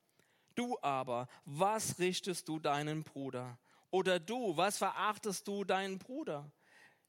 Du 0.55 0.79
aber, 0.83 1.29
was 1.45 1.99
richtest 1.99 2.49
du 2.49 2.59
deinen 2.59 3.03
Bruder? 3.03 3.59
Oder 3.91 4.21
du, 4.21 4.57
was 4.57 4.79
verachtest 4.79 5.47
du 5.47 5.65
deinen 5.65 5.99
Bruder? 5.99 6.51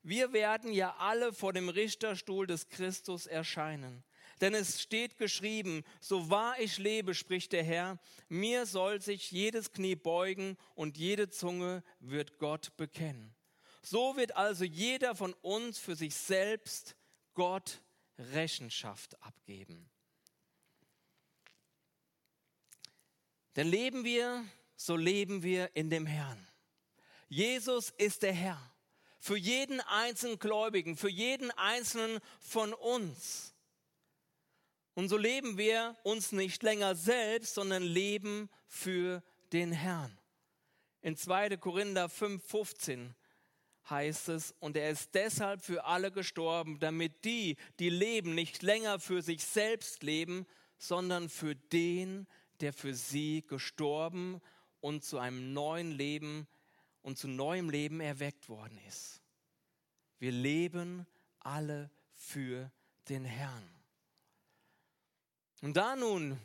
Wir 0.03 0.33
werden 0.33 0.71
ja 0.71 0.95
alle 0.99 1.33
vor 1.33 1.51
dem 1.51 1.69
Richterstuhl 1.69 2.45
des 2.45 2.69
Christus 2.69 3.25
erscheinen. 3.25 4.03
Denn 4.41 4.53
es 4.53 4.81
steht 4.81 5.17
geschrieben, 5.17 5.83
so 6.01 6.29
wahr 6.29 6.59
ich 6.59 6.77
lebe, 6.77 7.15
spricht 7.15 7.53
der 7.53 7.63
Herr, 7.63 7.99
mir 8.27 8.65
soll 8.65 9.01
sich 9.01 9.31
jedes 9.31 9.71
Knie 9.71 9.95
beugen 9.95 10.57
und 10.75 10.97
jede 10.97 11.29
Zunge 11.29 11.83
wird 11.99 12.37
Gott 12.37 12.75
bekennen. 12.75 13.33
So 13.81 14.17
wird 14.17 14.35
also 14.35 14.65
jeder 14.65 15.15
von 15.15 15.33
uns 15.41 15.79
für 15.79 15.95
sich 15.95 16.15
selbst 16.15 16.95
Gott 17.33 17.81
Rechenschaft 18.17 19.21
abgeben. 19.23 19.89
Denn 23.55 23.69
leben 23.69 24.03
wir, 24.03 24.43
so 24.75 24.97
leben 24.97 25.43
wir 25.43 25.75
in 25.75 25.89
dem 25.89 26.05
Herrn. 26.05 26.45
Jesus 27.29 27.91
ist 27.91 28.23
der 28.23 28.33
Herr. 28.33 28.71
Für 29.19 29.37
jeden 29.37 29.79
einzelnen 29.81 30.39
Gläubigen, 30.39 30.97
für 30.97 31.09
jeden 31.09 31.51
einzelnen 31.51 32.19
von 32.39 32.73
uns. 32.73 33.54
Und 34.95 35.09
so 35.09 35.17
leben 35.17 35.57
wir 35.57 35.95
uns 36.03 36.31
nicht 36.31 36.63
länger 36.63 36.95
selbst, 36.95 37.53
sondern 37.53 37.83
leben 37.83 38.49
für 38.67 39.21
den 39.51 39.71
Herrn. 39.71 40.17
In 41.01 41.17
2. 41.17 41.57
Korinther 41.57 42.07
5,15 42.07 43.13
heißt 43.89 44.29
es, 44.29 44.55
und 44.59 44.77
er 44.77 44.89
ist 44.89 45.13
deshalb 45.13 45.61
für 45.61 45.85
alle 45.85 46.11
gestorben, 46.11 46.79
damit 46.79 47.25
die, 47.25 47.57
die 47.79 47.89
leben, 47.89 48.33
nicht 48.33 48.63
länger 48.63 48.99
für 48.99 49.21
sich 49.21 49.43
selbst 49.43 50.01
leben, 50.01 50.47
sondern 50.77 51.29
für 51.29 51.55
den, 51.55 52.25
der 52.61 52.73
für 52.73 52.93
sie 52.93 53.45
gestorben 53.45 54.41
und 54.79 55.03
zu 55.03 55.19
einem 55.19 55.53
neuen 55.53 55.91
Leben 55.91 56.47
und 57.01 57.17
zu 57.17 57.27
neuem 57.27 57.69
Leben 57.69 57.99
erweckt 57.99 58.49
worden 58.49 58.79
ist. 58.87 59.21
Wir 60.19 60.31
leben 60.31 61.05
alle 61.39 61.91
für 62.13 62.71
den 63.09 63.25
Herrn. 63.25 63.74
Und 65.61 65.77
da 65.77 65.95
nun 65.95 66.39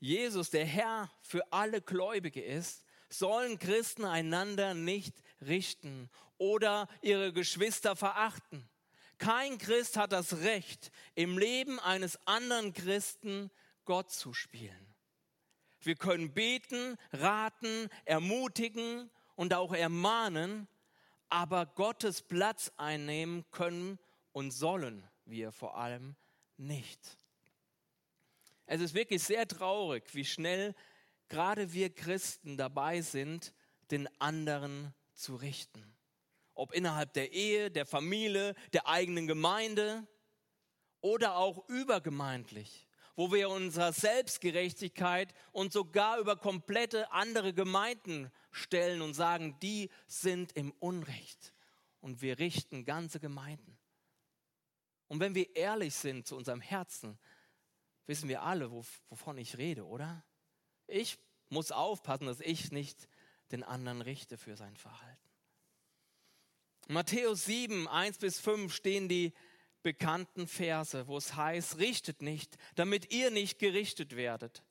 Jesus 0.00 0.50
der 0.50 0.64
Herr 0.64 1.10
für 1.22 1.52
alle 1.52 1.80
Gläubige 1.80 2.42
ist, 2.42 2.84
sollen 3.08 3.58
Christen 3.58 4.04
einander 4.04 4.74
nicht 4.74 5.14
richten 5.40 6.10
oder 6.36 6.88
ihre 7.02 7.32
Geschwister 7.32 7.96
verachten. 7.96 8.68
Kein 9.18 9.58
Christ 9.58 9.96
hat 9.96 10.12
das 10.12 10.38
Recht, 10.38 10.92
im 11.14 11.38
Leben 11.38 11.80
eines 11.80 12.18
anderen 12.26 12.72
Christen 12.72 13.50
Gott 13.84 14.12
zu 14.12 14.32
spielen. 14.32 14.94
Wir 15.80 15.96
können 15.96 16.32
beten, 16.32 16.96
raten, 17.12 17.88
ermutigen 18.04 19.10
und 19.34 19.54
auch 19.54 19.72
ermahnen, 19.72 20.68
aber 21.28 21.66
Gottes 21.66 22.22
Platz 22.22 22.72
einnehmen 22.76 23.44
können 23.50 23.98
und 24.32 24.52
sollen 24.52 25.08
wir 25.24 25.50
vor 25.52 25.76
allem 25.76 26.14
nicht. 26.56 27.18
Es 28.70 28.82
ist 28.82 28.92
wirklich 28.92 29.22
sehr 29.22 29.48
traurig, 29.48 30.14
wie 30.14 30.26
schnell 30.26 30.74
gerade 31.28 31.72
wir 31.72 31.88
Christen 31.88 32.58
dabei 32.58 33.00
sind, 33.00 33.54
den 33.90 34.08
anderen 34.20 34.94
zu 35.14 35.36
richten. 35.36 35.96
Ob 36.52 36.74
innerhalb 36.74 37.14
der 37.14 37.32
Ehe, 37.32 37.70
der 37.70 37.86
Familie, 37.86 38.54
der 38.74 38.86
eigenen 38.86 39.26
Gemeinde 39.26 40.06
oder 41.00 41.36
auch 41.36 41.66
übergemeindlich, 41.70 42.86
wo 43.16 43.32
wir 43.32 43.48
unserer 43.48 43.94
Selbstgerechtigkeit 43.94 45.32
und 45.52 45.72
sogar 45.72 46.18
über 46.18 46.36
komplette 46.36 47.10
andere 47.10 47.54
Gemeinden 47.54 48.30
stellen 48.50 49.00
und 49.00 49.14
sagen, 49.14 49.56
die 49.62 49.88
sind 50.06 50.52
im 50.52 50.72
Unrecht. 50.72 51.54
Und 52.02 52.20
wir 52.20 52.38
richten 52.38 52.84
ganze 52.84 53.18
Gemeinden. 53.18 53.78
Und 55.06 55.20
wenn 55.20 55.34
wir 55.34 55.56
ehrlich 55.56 55.94
sind 55.94 56.26
zu 56.26 56.36
unserem 56.36 56.60
Herzen, 56.60 57.18
wissen 58.08 58.28
wir 58.28 58.42
alle, 58.42 58.70
wovon 58.72 59.38
ich 59.38 59.58
rede, 59.58 59.86
oder? 59.86 60.24
Ich 60.88 61.18
muss 61.50 61.70
aufpassen, 61.70 62.26
dass 62.26 62.40
ich 62.40 62.72
nicht 62.72 63.08
den 63.52 63.62
anderen 63.62 64.02
richte 64.02 64.36
für 64.36 64.56
sein 64.56 64.76
Verhalten. 64.76 65.28
Matthäus 66.88 67.44
7, 67.44 67.86
1 67.86 68.18
bis 68.18 68.40
5 68.40 68.74
stehen 68.74 69.08
die 69.08 69.32
bekannten 69.82 70.48
Verse, 70.48 71.06
wo 71.06 71.18
es 71.18 71.34
heißt, 71.34 71.78
richtet 71.78 72.22
nicht, 72.22 72.56
damit 72.74 73.12
ihr 73.12 73.30
nicht 73.30 73.58
gerichtet 73.58 74.16
werdet. 74.16 74.64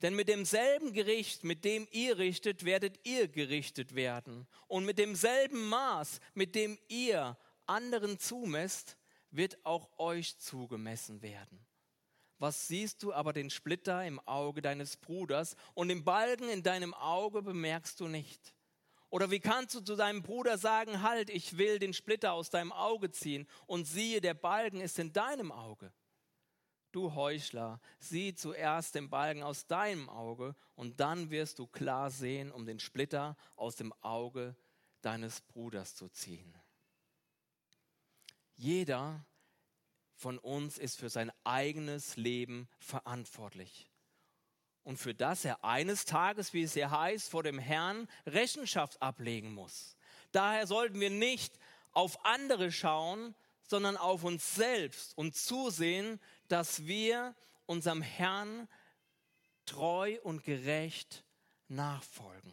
Denn 0.00 0.16
mit 0.16 0.28
demselben 0.28 0.92
Gericht, 0.92 1.44
mit 1.44 1.64
dem 1.64 1.86
ihr 1.92 2.18
richtet, 2.18 2.64
werdet 2.64 3.06
ihr 3.06 3.28
gerichtet 3.28 3.94
werden. 3.94 4.48
Und 4.66 4.84
mit 4.84 4.98
demselben 4.98 5.68
Maß, 5.68 6.20
mit 6.34 6.54
dem 6.54 6.78
ihr 6.88 7.36
anderen 7.66 8.18
zumesst, 8.18 8.96
wird 9.30 9.64
auch 9.64 9.98
euch 9.98 10.38
zugemessen 10.38 11.22
werden. 11.22 11.64
Was 12.42 12.66
siehst 12.66 13.04
du 13.04 13.12
aber 13.12 13.32
den 13.32 13.50
Splitter 13.50 14.04
im 14.04 14.18
Auge 14.26 14.62
deines 14.62 14.96
Bruders 14.96 15.54
und 15.74 15.86
den 15.86 16.02
Balken 16.02 16.48
in 16.48 16.64
deinem 16.64 16.92
Auge 16.92 17.40
bemerkst 17.40 18.00
du 18.00 18.08
nicht? 18.08 18.52
Oder 19.10 19.30
wie 19.30 19.38
kannst 19.38 19.76
du 19.76 19.80
zu 19.80 19.94
deinem 19.94 20.22
Bruder 20.22 20.58
sagen, 20.58 21.02
halt, 21.02 21.30
ich 21.30 21.56
will 21.56 21.78
den 21.78 21.94
Splitter 21.94 22.32
aus 22.32 22.50
deinem 22.50 22.72
Auge 22.72 23.12
ziehen 23.12 23.46
und 23.68 23.86
siehe, 23.86 24.20
der 24.20 24.34
Balken 24.34 24.80
ist 24.80 24.98
in 24.98 25.12
deinem 25.12 25.52
Auge? 25.52 25.92
Du 26.90 27.14
Heuchler, 27.14 27.80
sieh 28.00 28.34
zuerst 28.34 28.96
den 28.96 29.08
Balken 29.08 29.44
aus 29.44 29.68
deinem 29.68 30.08
Auge 30.08 30.56
und 30.74 30.98
dann 30.98 31.30
wirst 31.30 31.60
du 31.60 31.68
klar 31.68 32.10
sehen, 32.10 32.50
um 32.50 32.66
den 32.66 32.80
Splitter 32.80 33.36
aus 33.54 33.76
dem 33.76 33.92
Auge 34.00 34.56
deines 35.00 35.42
Bruders 35.42 35.94
zu 35.94 36.08
ziehen. 36.08 36.52
Jeder 38.56 39.24
von 40.22 40.38
uns 40.38 40.78
ist 40.78 41.00
für 41.00 41.10
sein 41.10 41.32
eigenes 41.42 42.16
Leben 42.16 42.68
verantwortlich 42.78 43.90
und 44.84 44.96
für 44.96 45.14
das 45.14 45.44
er 45.44 45.64
eines 45.64 46.04
Tages, 46.04 46.52
wie 46.52 46.62
es 46.62 46.74
hier 46.74 46.90
heißt, 46.92 47.28
vor 47.28 47.42
dem 47.42 47.58
Herrn 47.58 48.08
Rechenschaft 48.24 49.02
ablegen 49.02 49.52
muss. 49.52 49.96
Daher 50.30 50.66
sollten 50.66 51.00
wir 51.00 51.10
nicht 51.10 51.58
auf 51.92 52.24
andere 52.24 52.70
schauen, 52.70 53.34
sondern 53.68 53.96
auf 53.96 54.22
uns 54.22 54.54
selbst 54.54 55.16
und 55.18 55.34
zusehen, 55.34 56.20
dass 56.48 56.86
wir 56.86 57.34
unserem 57.66 58.02
Herrn 58.02 58.68
treu 59.66 60.18
und 60.22 60.44
gerecht 60.44 61.24
nachfolgen. 61.68 62.52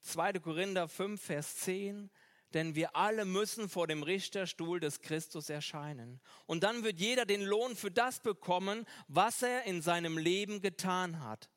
2. 0.00 0.34
Korinther 0.34 0.88
5, 0.88 1.20
Vers 1.20 1.56
10 1.56 2.10
denn 2.54 2.74
wir 2.74 2.96
alle 2.96 3.24
müssen 3.24 3.68
vor 3.68 3.86
dem 3.86 4.02
Richterstuhl 4.02 4.80
des 4.80 5.00
Christus 5.00 5.50
erscheinen. 5.50 6.20
Und 6.46 6.62
dann 6.62 6.84
wird 6.84 7.00
jeder 7.00 7.26
den 7.26 7.42
Lohn 7.42 7.76
für 7.76 7.90
das 7.90 8.20
bekommen, 8.20 8.86
was 9.08 9.42
er 9.42 9.64
in 9.64 9.82
seinem 9.82 10.18
Leben 10.18 10.60
getan 10.60 11.20
hat. 11.20 11.50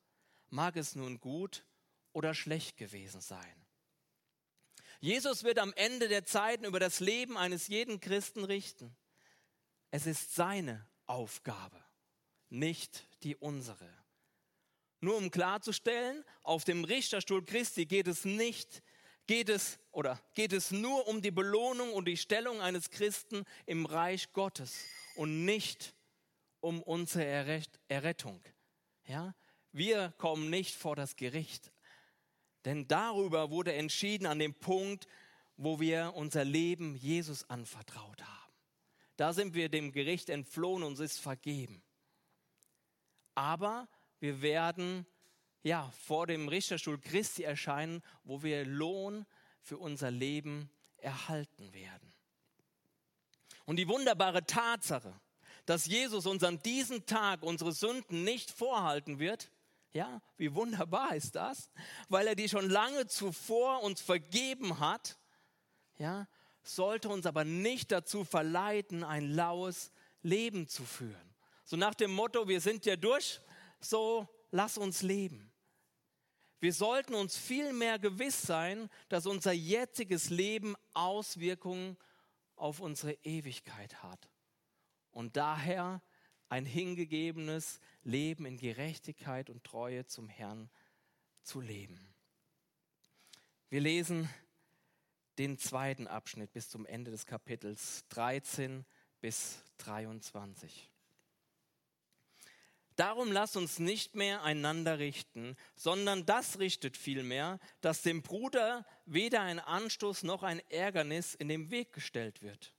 Mag 0.50 0.76
es 0.76 0.96
nun 0.96 1.20
gut 1.20 1.66
oder 2.12 2.34
schlecht 2.34 2.78
gewesen 2.78 3.22
sein. 3.22 3.66
Jesus 5.00 5.44
wird 5.44 5.60
am 5.60 5.74
Ende 5.74 6.10
der 6.10 6.26
Zeiten 6.26 6.66
über 6.66 6.80
das 6.80 7.00
Leben 7.00 7.38
eines 7.38 7.68
jeden 7.68 8.00
Christen 8.00 8.44
richten. 8.44 8.96
Es 9.92 10.06
ist 10.06 10.36
seine 10.36 10.86
Aufgabe, 11.06 11.82
nicht 12.50 13.08
die 13.24 13.36
unsere. 13.36 13.90
Nur 15.02 15.16
um 15.16 15.32
klarzustellen, 15.32 16.26
auf 16.44 16.66
dem 16.66 16.84
Richterstuhl 16.84 17.46
Christi 17.46 17.86
geht 17.86 18.08
es 18.08 18.26
nicht 18.26 18.84
geht 19.30 19.50
es 19.50 19.78
oder 19.92 20.20
geht 20.34 20.54
es 20.54 20.72
nur 20.72 21.08
um 21.08 21.22
die 21.22 21.30
Belohnung 21.30 21.94
und 21.94 22.06
die 22.06 22.18
Stellung 22.18 22.62
eines 22.62 22.90
Christen 22.90 23.46
im 23.68 23.86
Reich 23.86 24.34
Gottes 24.34 24.84
und 25.14 25.46
nicht 25.46 25.94
um 26.62 26.82
unsere 26.82 27.54
Errettung. 27.90 28.42
Ja? 29.06 29.36
Wir 29.72 30.16
kommen 30.18 30.50
nicht 30.50 30.76
vor 30.76 30.96
das 30.96 31.16
Gericht, 31.16 31.72
denn 32.66 32.88
darüber 32.88 33.52
wurde 33.52 33.74
entschieden 33.74 34.26
an 34.26 34.40
dem 34.40 34.56
Punkt, 34.56 35.06
wo 35.58 35.80
wir 35.80 36.14
unser 36.16 36.44
Leben 36.44 36.96
Jesus 36.96 37.48
anvertraut 37.52 38.24
haben. 38.24 38.54
Da 39.16 39.32
sind 39.34 39.54
wir 39.54 39.70
dem 39.70 39.92
Gericht 39.92 40.32
entflohen 40.32 40.82
und 40.82 40.94
es 40.94 41.02
ist 41.02 41.20
vergeben. 41.20 41.84
Aber 43.36 43.88
wir 44.20 44.42
werden 44.42 45.06
ja, 45.64 45.92
vor 46.06 46.28
dem 46.28 46.48
Richterstuhl 46.48 47.00
Christi 47.00 47.44
erscheinen, 47.44 48.02
wo 48.24 48.44
wir 48.44 48.66
Lohn 48.66 49.26
für 49.62 49.78
unser 49.78 50.12
Leben 50.12 50.70
erhalten 50.98 51.74
werden. 51.74 52.14
Und 53.66 53.76
die 53.76 53.88
wunderbare 53.88 54.46
Tatsache, 54.46 55.14
dass 55.66 55.86
Jesus 55.86 56.26
uns 56.26 56.44
an 56.44 56.62
diesem 56.64 57.06
Tag 57.06 57.44
unsere 57.44 57.72
Sünden 57.72 58.24
nicht 58.24 58.50
vorhalten 58.50 59.20
wird, 59.20 59.52
ja, 59.92 60.22
wie 60.38 60.54
wunderbar 60.54 61.16
ist 61.16 61.36
das? 61.36 61.70
Weil 62.10 62.28
er 62.28 62.36
die 62.36 62.50
schon 62.50 62.70
lange 62.70 63.08
zuvor 63.08 63.82
uns 63.84 64.02
vergeben 64.02 64.80
hat, 64.80 65.18
ja, 65.98 66.28
sollte 66.64 67.10
uns 67.10 67.26
aber 67.26 67.44
nicht 67.44 67.92
dazu 67.92 68.24
verleiten, 68.24 69.04
ein 69.04 69.32
laues 69.32 69.92
Leben 70.22 70.68
zu 70.68 70.84
führen. 70.84 71.36
So 71.66 71.76
nach 71.76 71.96
dem 71.96 72.12
Motto, 72.12 72.48
wir 72.48 72.62
sind 72.62 72.86
ja 72.86 72.96
durch, 72.96 73.42
so 73.80 74.28
lass 74.52 74.78
uns 74.78 75.02
leben. 75.02 75.49
Wir 76.60 76.74
sollten 76.74 77.14
uns 77.14 77.38
vielmehr 77.38 78.00
gewiss 78.00 78.42
sein, 78.42 78.90
dass 79.08 79.26
unser 79.26 79.54
jetziges 79.54 80.30
Leben 80.30 80.76
Auswirkungen 80.94 81.98
auf 82.56 82.82
unsere 82.82 83.14
Ewigkeit 83.24 84.04
hat. 84.04 84.30
Und 85.12 85.38
daher 85.38 86.02
ein 86.50 86.66
hingegebenes 86.66 87.80
Leben 88.04 88.46
in 88.46 88.58
Gerechtigkeit 88.58 89.50
und 89.50 89.64
Treue 89.64 90.06
zum 90.06 90.28
Herrn 90.28 90.70
zu 91.44 91.62
leben. 91.62 92.14
Wir 93.70 93.82
lesen 93.82 94.30
den 95.38 95.58
zweiten 95.58 96.08
Abschnitt 96.08 96.52
bis 96.52 96.70
zum 96.70 96.86
Ende 96.86 97.12
des 97.12 97.26
Kapitels 97.26 98.04
13 98.10 98.86
bis 99.22 99.64
23. 99.78 100.92
Darum 103.00 103.32
lasst 103.32 103.56
uns 103.56 103.80
nicht 103.80 104.16
mehr 104.16 104.44
einander 104.44 105.00
richten, 105.00 105.56
sondern 105.74 106.26
das 106.26 106.60
richtet 106.60 106.98
vielmehr, 106.98 107.58
dass 107.80 108.02
dem 108.02 108.22
Bruder 108.22 108.86
weder 109.06 109.40
ein 109.40 109.62
Anstoß 109.62 110.24
noch 110.24 110.44
ein 110.44 110.60
Ärgernis 110.70 111.34
in 111.34 111.48
den 111.48 111.72
Weg 111.72 111.94
gestellt 111.94 112.42
wird. 112.42 112.74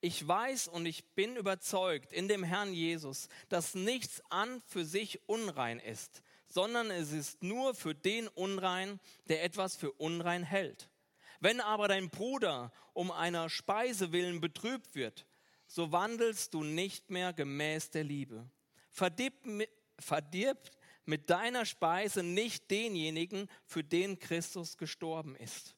Ich 0.00 0.24
weiß 0.24 0.68
und 0.68 0.86
ich 0.86 1.04
bin 1.16 1.34
überzeugt 1.34 2.12
in 2.12 2.28
dem 2.28 2.44
Herrn 2.44 2.72
Jesus, 2.72 3.28
dass 3.48 3.74
nichts 3.74 4.22
an 4.30 4.62
für 4.64 4.84
sich 4.84 5.28
unrein 5.28 5.80
ist, 5.80 6.22
sondern 6.46 6.92
es 6.92 7.10
ist 7.10 7.42
nur 7.42 7.74
für 7.74 7.96
den 7.96 8.28
unrein, 8.28 9.00
der 9.26 9.42
etwas 9.42 9.74
für 9.74 9.90
unrein 9.90 10.44
hält. 10.44 10.88
Wenn 11.40 11.60
aber 11.60 11.88
dein 11.88 12.10
Bruder 12.10 12.70
um 12.92 13.10
einer 13.10 13.50
Speise 13.50 14.12
willen 14.12 14.40
betrübt 14.40 14.94
wird, 14.94 15.26
so 15.66 15.90
wandelst 15.90 16.54
du 16.54 16.62
nicht 16.62 17.10
mehr 17.10 17.32
gemäß 17.32 17.90
der 17.90 18.04
Liebe 18.04 18.48
verdirbt 18.98 20.72
mit 21.04 21.30
deiner 21.30 21.64
Speise 21.64 22.22
nicht 22.22 22.70
denjenigen, 22.70 23.48
für 23.64 23.82
den 23.82 24.18
Christus 24.18 24.76
gestorben 24.76 25.36
ist. 25.36 25.74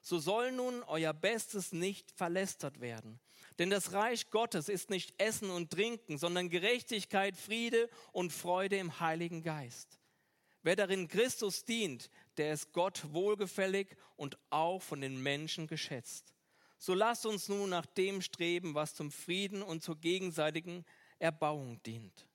So 0.00 0.18
soll 0.18 0.50
nun 0.50 0.82
euer 0.84 1.12
Bestes 1.12 1.72
nicht 1.72 2.10
verlästert 2.10 2.80
werden. 2.80 3.20
Denn 3.58 3.70
das 3.70 3.92
Reich 3.92 4.30
Gottes 4.30 4.68
ist 4.68 4.90
nicht 4.90 5.14
Essen 5.20 5.50
und 5.50 5.70
Trinken, 5.70 6.18
sondern 6.18 6.48
Gerechtigkeit, 6.48 7.36
Friede 7.36 7.88
und 8.10 8.32
Freude 8.32 8.78
im 8.78 8.98
Heiligen 8.98 9.42
Geist. 9.42 10.00
Wer 10.62 10.76
darin 10.76 11.08
Christus 11.08 11.64
dient, 11.64 12.10
der 12.36 12.52
ist 12.52 12.72
Gott 12.72 13.12
wohlgefällig 13.12 13.96
und 14.16 14.38
auch 14.50 14.80
von 14.80 15.00
den 15.00 15.22
Menschen 15.22 15.66
geschätzt. 15.66 16.32
So 16.78 16.94
lasst 16.94 17.26
uns 17.26 17.48
nun 17.48 17.70
nach 17.70 17.86
dem 17.86 18.22
streben, 18.22 18.74
was 18.74 18.94
zum 18.94 19.10
Frieden 19.12 19.62
und 19.62 19.82
zur 19.82 20.00
gegenseitigen 20.00 20.84
Erbauung 21.18 21.82
dient. 21.82 22.26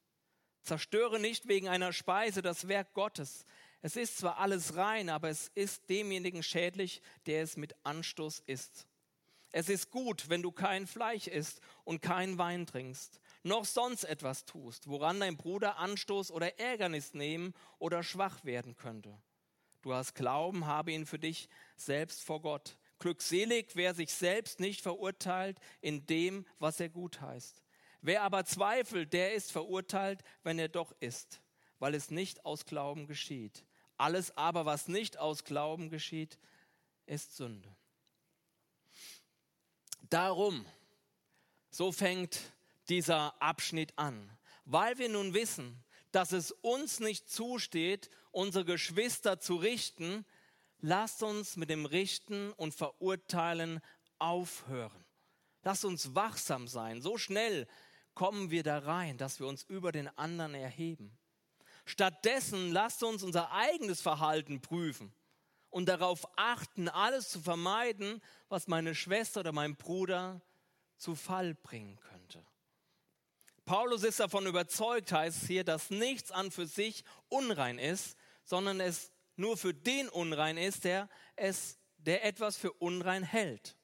Zerstöre 0.67 1.19
nicht 1.19 1.47
wegen 1.47 1.69
einer 1.69 1.93
Speise 1.93 2.41
das 2.41 2.67
Werk 2.67 2.93
Gottes. 2.93 3.45
Es 3.81 3.95
ist 3.95 4.17
zwar 4.17 4.37
alles 4.37 4.75
rein, 4.75 5.09
aber 5.09 5.29
es 5.29 5.49
ist 5.55 5.89
demjenigen 5.89 6.43
schädlich, 6.43 7.01
der 7.25 7.41
es 7.41 7.55
mit 7.55 7.73
Anstoß 7.83 8.43
isst. 8.45 8.85
Es 9.51 9.69
ist 9.69 9.91
gut, 9.91 10.29
wenn 10.29 10.41
du 10.41 10.51
kein 10.51 10.85
Fleisch 10.85 11.27
isst 11.27 11.61
und 11.85 12.01
keinen 12.01 12.37
Wein 12.37 12.65
trinkst, 12.65 13.21
noch 13.43 13.63
sonst 13.63 14.03
etwas 14.03 14.43
tust, 14.43 14.87
woran 14.87 15.21
dein 15.21 15.37
Bruder 15.37 15.77
Anstoß 15.77 16.31
oder 16.31 16.59
Ärgernis 16.59 17.13
nehmen 17.13 17.53
oder 17.79 18.03
schwach 18.03 18.43
werden 18.43 18.75
könnte. 18.75 19.17
Du 19.83 19.93
hast 19.93 20.15
Glauben, 20.15 20.65
habe 20.65 20.91
ihn 20.91 21.05
für 21.05 21.19
dich 21.19 21.47
selbst 21.77 22.23
vor 22.23 22.41
Gott. 22.41 22.77
Glückselig, 22.99 23.69
wer 23.75 23.93
sich 23.93 24.13
selbst 24.13 24.59
nicht 24.59 24.81
verurteilt 24.81 25.59
in 25.79 26.05
dem, 26.07 26.45
was 26.59 26.81
er 26.81 26.89
gut 26.89 27.21
heißt. 27.21 27.63
Wer 28.01 28.23
aber 28.23 28.45
zweifelt, 28.45 29.13
der 29.13 29.33
ist 29.33 29.51
verurteilt, 29.51 30.23
wenn 30.43 30.59
er 30.59 30.69
doch 30.69 30.93
ist, 30.99 31.41
weil 31.79 31.95
es 31.95 32.11
nicht 32.11 32.45
aus 32.45 32.65
Glauben 32.65 33.07
geschieht. 33.07 33.65
Alles 33.97 34.35
aber, 34.37 34.65
was 34.65 34.87
nicht 34.87 35.17
aus 35.17 35.43
Glauben 35.43 35.89
geschieht, 35.89 36.37
ist 37.05 37.35
Sünde. 37.35 37.75
Darum, 40.09 40.65
so 41.69 41.91
fängt 41.91 42.39
dieser 42.89 43.41
Abschnitt 43.41 43.97
an, 43.97 44.31
weil 44.65 44.97
wir 44.97 45.09
nun 45.09 45.33
wissen, 45.33 45.83
dass 46.11 46.31
es 46.31 46.51
uns 46.51 46.99
nicht 46.99 47.29
zusteht, 47.29 48.09
unsere 48.31 48.65
Geschwister 48.65 49.39
zu 49.39 49.55
richten, 49.55 50.25
lasst 50.79 51.23
uns 51.23 51.57
mit 51.57 51.69
dem 51.69 51.85
Richten 51.85 52.53
und 52.53 52.73
Verurteilen 52.73 53.81
aufhören. 54.19 55.05
Lasst 55.63 55.85
uns 55.85 56.15
wachsam 56.15 56.67
sein. 56.67 57.01
So 57.01 57.17
schnell 57.17 57.67
kommen 58.17 58.49
wir 58.49 58.63
da 58.63 58.79
rein, 58.79 59.19
dass 59.19 59.39
wir 59.39 59.45
uns 59.45 59.61
über 59.61 59.91
den 59.91 60.07
anderen 60.17 60.55
erheben. 60.55 61.15
Stattdessen 61.85 62.71
lasst 62.71 63.03
uns 63.03 63.21
unser 63.21 63.51
eigenes 63.51 64.01
Verhalten 64.01 64.59
prüfen 64.59 65.13
und 65.69 65.87
darauf 65.87 66.27
achten, 66.35 66.89
alles 66.89 67.29
zu 67.29 67.39
vermeiden, 67.39 68.19
was 68.49 68.67
meine 68.67 68.95
Schwester 68.95 69.41
oder 69.41 69.51
mein 69.51 69.75
Bruder 69.75 70.41
zu 70.97 71.13
Fall 71.13 71.53
bringen 71.53 71.99
könnte. 72.09 72.43
Paulus 73.65 74.03
ist 74.03 74.19
davon 74.19 74.47
überzeugt, 74.47 75.11
heißt 75.11 75.43
es 75.43 75.47
hier, 75.47 75.63
dass 75.63 75.91
nichts 75.91 76.31
an 76.31 76.49
für 76.49 76.65
sich 76.65 77.03
unrein 77.29 77.77
ist, 77.77 78.17
sondern 78.43 78.79
es 78.79 79.11
nur 79.35 79.57
für 79.57 79.75
den 79.75 80.09
unrein 80.09 80.57
ist, 80.57 80.85
der 80.85 81.07
es, 81.35 81.77
der 81.97 82.25
etwas 82.25 82.57
für 82.57 82.73
unrein 82.73 83.21
hält. 83.21 83.77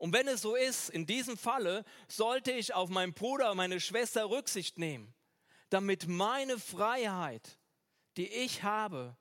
Und 0.00 0.14
wenn 0.14 0.28
es 0.28 0.40
so 0.40 0.54
ist, 0.54 0.88
in 0.88 1.04
diesem 1.04 1.36
Falle 1.36 1.84
sollte 2.08 2.52
ich 2.52 2.72
auf 2.72 2.88
meinen 2.88 3.12
Bruder, 3.12 3.54
meine 3.54 3.80
Schwester 3.80 4.30
Rücksicht 4.30 4.78
nehmen, 4.78 5.12
damit 5.68 6.08
meine 6.08 6.58
Freiheit, 6.58 7.58
die 8.16 8.26
ich 8.26 8.62
habe, 8.62 9.14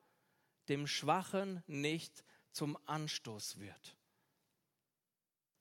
dem 0.69 0.87
Schwachen 0.87 1.61
nicht 1.67 2.23
zum 2.51 2.77
Anstoß 2.85 3.59
wird. 3.59 3.97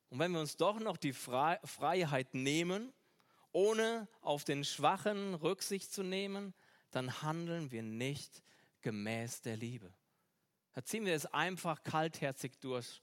Und 0.08 0.20
wenn 0.20 0.30
wir 0.30 0.38
uns 0.38 0.56
doch 0.56 0.78
noch 0.78 0.96
die 0.96 1.12
Freiheit 1.12 2.34
nehmen, 2.34 2.94
ohne 3.50 4.06
auf 4.20 4.44
den 4.44 4.62
Schwachen 4.62 5.34
Rücksicht 5.34 5.92
zu 5.92 6.04
nehmen, 6.04 6.54
dann 6.92 7.22
handeln 7.22 7.72
wir 7.72 7.82
nicht 7.82 8.44
gemäß 8.82 9.40
der 9.40 9.56
Liebe. 9.56 9.92
Da 10.74 10.84
ziehen 10.84 11.06
wir 11.06 11.16
es 11.16 11.26
einfach 11.26 11.82
kaltherzig 11.82 12.60
durch 12.60 13.02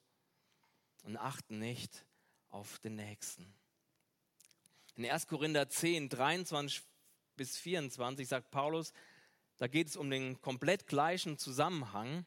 und 1.06 1.18
achten 1.18 1.60
nicht 1.60 2.06
auf 2.50 2.80
den 2.80 2.96
Nächsten. 2.96 3.54
In 4.96 5.06
1. 5.06 5.28
Korinther 5.28 5.70
10, 5.70 6.10
23 6.10 6.84
bis 7.36 7.58
24 7.58 8.28
sagt 8.28 8.52
Paulus, 8.52 8.92
da 9.58 9.68
geht 9.68 9.88
es 9.88 9.96
um 9.96 10.10
den 10.10 10.42
komplett 10.42 10.88
gleichen 10.88 11.38
Zusammenhang, 11.38 12.26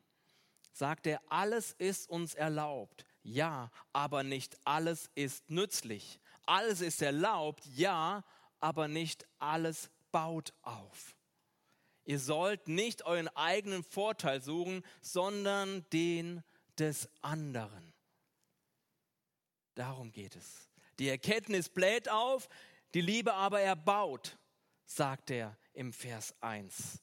sagt 0.72 1.06
er, 1.06 1.20
alles 1.30 1.72
ist 1.72 2.08
uns 2.08 2.34
erlaubt, 2.34 3.04
ja, 3.22 3.70
aber 3.92 4.22
nicht 4.22 4.56
alles 4.64 5.10
ist 5.14 5.50
nützlich. 5.50 6.20
Alles 6.46 6.80
ist 6.80 7.02
erlaubt, 7.02 7.66
ja, 7.66 8.24
aber 8.60 8.88
nicht 8.88 9.26
alles 9.38 9.90
baut 10.12 10.54
auf. 10.62 11.14
Ihr 12.04 12.18
sollt 12.18 12.68
nicht 12.68 13.04
euren 13.04 13.28
eigenen 13.28 13.84
Vorteil 13.84 14.40
suchen, 14.40 14.82
sondern 15.02 15.84
den 15.90 16.42
des 16.78 17.10
anderen. 17.20 17.92
Darum 19.78 20.10
geht 20.10 20.34
es. 20.34 20.68
Die 20.98 21.08
Erkenntnis 21.08 21.68
bläht 21.68 22.08
auf, 22.08 22.48
die 22.94 23.00
Liebe 23.00 23.32
aber 23.32 23.60
erbaut, 23.60 24.36
sagt 24.86 25.30
er 25.30 25.56
im 25.72 25.92
Vers 25.92 26.34
1 26.40 27.00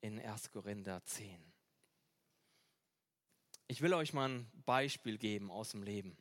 in 0.00 0.18
1. 0.18 0.50
Korinther 0.50 1.04
10. 1.04 1.38
Ich 3.66 3.82
will 3.82 3.92
euch 3.92 4.14
mal 4.14 4.30
ein 4.30 4.50
Beispiel 4.64 5.18
geben 5.18 5.50
aus 5.50 5.72
dem 5.72 5.82
Leben. 5.82 6.16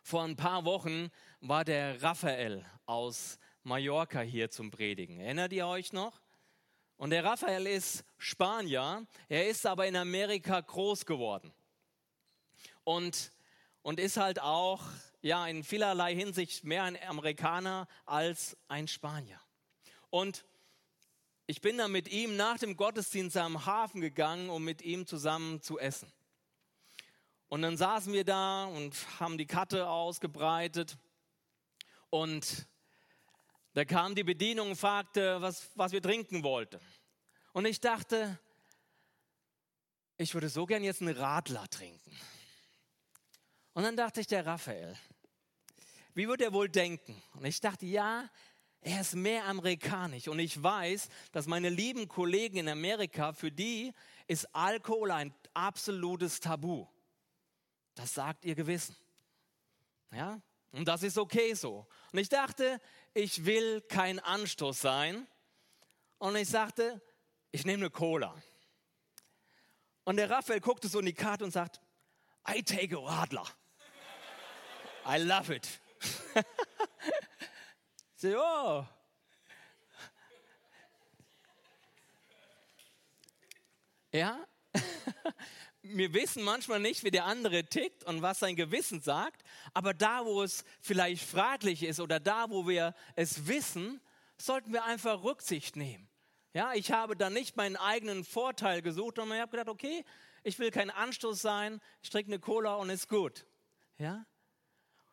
Vor 0.00 0.24
ein 0.24 0.36
paar 0.36 0.64
Wochen 0.64 1.10
war 1.40 1.66
der 1.66 2.02
Raphael 2.02 2.64
aus 2.86 3.38
Mallorca 3.64 4.22
hier 4.22 4.50
zum 4.50 4.70
Predigen. 4.70 5.20
Erinnert 5.20 5.52
ihr 5.52 5.66
euch 5.66 5.92
noch? 5.92 6.22
Und 6.96 7.10
der 7.10 7.24
Raphael 7.24 7.66
ist 7.66 8.04
Spanier, 8.16 9.06
er 9.28 9.48
ist 9.50 9.66
aber 9.66 9.86
in 9.86 9.96
Amerika 9.96 10.58
groß 10.62 11.04
geworden. 11.04 11.52
Und, 12.84 13.32
und 13.82 14.00
ist 14.00 14.16
halt 14.16 14.40
auch 14.40 14.82
ja, 15.22 15.46
in 15.46 15.62
vielerlei 15.62 16.14
Hinsicht 16.14 16.64
mehr 16.64 16.82
ein 16.84 16.98
Amerikaner 17.06 17.86
als 18.04 18.56
ein 18.68 18.88
Spanier. 18.88 19.40
Und 20.10 20.44
ich 21.46 21.60
bin 21.60 21.78
dann 21.78 21.92
mit 21.92 22.08
ihm 22.08 22.36
nach 22.36 22.58
dem 22.58 22.76
Gottesdienst 22.76 23.36
am 23.36 23.66
Hafen 23.66 24.00
gegangen, 24.00 24.50
um 24.50 24.64
mit 24.64 24.82
ihm 24.82 25.06
zusammen 25.06 25.60
zu 25.60 25.78
essen. 25.78 26.12
Und 27.48 27.62
dann 27.62 27.76
saßen 27.76 28.12
wir 28.12 28.24
da 28.24 28.64
und 28.64 28.96
haben 29.20 29.38
die 29.38 29.46
Karte 29.46 29.88
ausgebreitet. 29.88 30.96
Und 32.10 32.66
da 33.74 33.84
kam 33.84 34.14
die 34.14 34.24
Bedienung 34.24 34.70
und 34.70 34.76
fragte, 34.76 35.40
was, 35.40 35.70
was 35.74 35.92
wir 35.92 36.02
trinken 36.02 36.42
wollten. 36.42 36.80
Und 37.52 37.66
ich 37.66 37.80
dachte, 37.80 38.38
ich 40.16 40.34
würde 40.34 40.48
so 40.48 40.66
gern 40.66 40.82
jetzt 40.82 41.02
einen 41.02 41.16
Radler 41.16 41.68
trinken. 41.68 42.16
Und 43.74 43.84
dann 43.84 43.96
dachte 43.96 44.20
ich, 44.20 44.26
der 44.26 44.44
Raphael, 44.44 44.96
wie 46.14 46.28
würde 46.28 46.44
er 46.44 46.52
wohl 46.52 46.68
denken? 46.68 47.20
Und 47.34 47.44
ich 47.44 47.60
dachte, 47.60 47.86
ja, 47.86 48.28
er 48.82 49.00
ist 49.00 49.14
mehr 49.14 49.46
amerikanisch. 49.46 50.28
Und 50.28 50.40
ich 50.40 50.60
weiß, 50.62 51.08
dass 51.30 51.46
meine 51.46 51.68
lieben 51.68 52.08
Kollegen 52.08 52.58
in 52.58 52.68
Amerika, 52.68 53.32
für 53.32 53.50
die 53.50 53.94
ist 54.26 54.54
Alkohol 54.54 55.10
ein 55.12 55.34
absolutes 55.54 56.40
Tabu. 56.40 56.86
Das 57.94 58.14
sagt 58.14 58.44
ihr 58.44 58.54
Gewissen. 58.54 58.96
Ja? 60.10 60.40
Und 60.72 60.86
das 60.88 61.02
ist 61.02 61.16
okay 61.16 61.54
so. 61.54 61.86
Und 62.12 62.18
ich 62.18 62.28
dachte, 62.28 62.80
ich 63.14 63.44
will 63.44 63.82
kein 63.82 64.18
Anstoß 64.18 64.80
sein. 64.80 65.26
Und 66.18 66.36
ich 66.36 66.48
sagte, 66.48 67.00
ich 67.52 67.64
nehme 67.64 67.84
eine 67.84 67.90
Cola. 67.90 68.34
Und 70.04 70.16
der 70.16 70.28
Raphael 70.28 70.60
guckte 70.60 70.88
so 70.88 70.98
in 70.98 71.06
die 71.06 71.12
Karte 71.14 71.44
und 71.44 71.52
sagt, 71.52 71.80
I 72.48 72.62
take 72.62 72.96
a 72.96 73.00
Radler. 73.00 73.46
I 75.04 75.18
love 75.18 75.50
it. 75.50 75.68
so, 78.16 78.36
oh. 78.36 78.86
Ja, 84.12 84.46
wir 85.82 86.12
wissen 86.12 86.42
manchmal 86.42 86.80
nicht, 86.80 87.02
wie 87.02 87.10
der 87.10 87.24
andere 87.24 87.64
tickt 87.64 88.04
und 88.04 88.20
was 88.20 88.40
sein 88.40 88.56
Gewissen 88.56 89.00
sagt, 89.00 89.42
aber 89.72 89.94
da, 89.94 90.24
wo 90.26 90.42
es 90.42 90.64
vielleicht 90.80 91.24
fraglich 91.24 91.82
ist 91.82 91.98
oder 91.98 92.20
da, 92.20 92.50
wo 92.50 92.68
wir 92.68 92.94
es 93.16 93.46
wissen, 93.46 94.00
sollten 94.36 94.72
wir 94.72 94.84
einfach 94.84 95.22
Rücksicht 95.22 95.76
nehmen. 95.76 96.08
Ja, 96.52 96.74
ich 96.74 96.92
habe 96.92 97.16
da 97.16 97.30
nicht 97.30 97.56
meinen 97.56 97.76
eigenen 97.76 98.24
Vorteil 98.24 98.82
gesucht, 98.82 99.16
sondern 99.16 99.38
ich 99.38 99.42
habe 99.42 99.50
gedacht, 99.50 99.70
okay, 99.70 100.04
ich 100.42 100.58
will 100.58 100.70
kein 100.70 100.90
Anstoß 100.90 101.40
sein, 101.40 101.80
ich 102.02 102.10
trinke 102.10 102.30
eine 102.30 102.40
Cola 102.40 102.74
und 102.74 102.90
ist 102.90 103.08
gut. 103.08 103.46
Ja? 103.96 104.26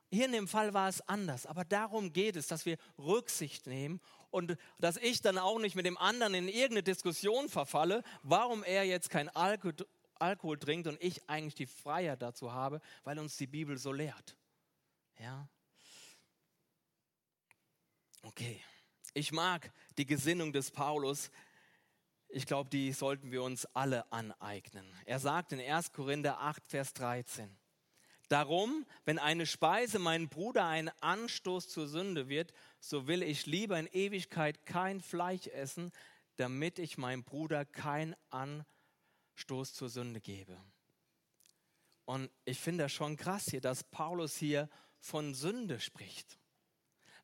Hier 0.09 0.25
in 0.25 0.31
dem 0.31 0.47
Fall 0.47 0.73
war 0.73 0.89
es 0.89 1.01
anders, 1.01 1.45
aber 1.45 1.63
darum 1.63 2.11
geht 2.13 2.35
es, 2.35 2.47
dass 2.47 2.65
wir 2.65 2.77
Rücksicht 2.97 3.67
nehmen 3.67 4.01
und 4.31 4.57
dass 4.79 4.97
ich 4.97 5.21
dann 5.21 5.37
auch 5.37 5.59
nicht 5.59 5.75
mit 5.75 5.85
dem 5.85 5.97
anderen 5.97 6.33
in 6.33 6.47
irgendeine 6.47 6.83
Diskussion 6.83 7.49
verfalle, 7.49 8.03
warum 8.23 8.63
er 8.63 8.83
jetzt 8.85 9.09
kein 9.09 9.29
Alkohol 9.29 9.75
Alkohol 10.19 10.59
trinkt 10.59 10.87
und 10.87 11.01
ich 11.01 11.29
eigentlich 11.29 11.55
die 11.55 11.65
Freiheit 11.65 12.21
dazu 12.21 12.51
habe, 12.51 12.81
weil 13.03 13.17
uns 13.19 13.37
die 13.37 13.47
Bibel 13.47 13.77
so 13.77 13.91
lehrt. 13.93 14.35
Ja? 15.17 15.47
Okay. 18.23 18.61
Ich 19.13 19.31
mag 19.31 19.71
die 19.97 20.05
Gesinnung 20.05 20.53
des 20.53 20.71
Paulus. 20.71 21.31
Ich 22.27 22.45
glaube, 22.45 22.69
die 22.69 22.91
sollten 22.93 23.31
wir 23.31 23.41
uns 23.41 23.65
alle 23.67 24.11
aneignen. 24.11 24.85
Er 25.05 25.19
sagt 25.19 25.51
in 25.51 25.59
1. 25.59 25.93
Korinther 25.93 26.39
8, 26.39 26.67
Vers 26.67 26.93
13. 26.93 27.57
Darum, 28.29 28.85
wenn 29.05 29.19
eine 29.19 29.45
Speise 29.45 29.99
meinem 29.99 30.29
Bruder 30.29 30.65
ein 30.65 30.89
Anstoß 31.01 31.67
zur 31.67 31.87
Sünde 31.87 32.29
wird, 32.29 32.53
so 32.79 33.07
will 33.07 33.23
ich 33.23 33.45
lieber 33.45 33.77
in 33.77 33.87
Ewigkeit 33.87 34.65
kein 34.65 35.01
Fleisch 35.01 35.47
essen, 35.47 35.91
damit 36.37 36.79
ich 36.79 36.97
meinem 36.97 37.23
Bruder 37.23 37.65
kein 37.65 38.15
Anstoß 38.29 38.65
Stoß 39.39 39.73
zur 39.73 39.89
Sünde 39.89 40.19
gebe. 40.21 40.57
Und 42.05 42.29
ich 42.45 42.59
finde 42.59 42.85
das 42.85 42.91
schon 42.91 43.15
krass 43.15 43.45
hier, 43.49 43.61
dass 43.61 43.83
Paulus 43.83 44.35
hier 44.35 44.69
von 44.99 45.33
Sünde 45.33 45.79
spricht. 45.79 46.39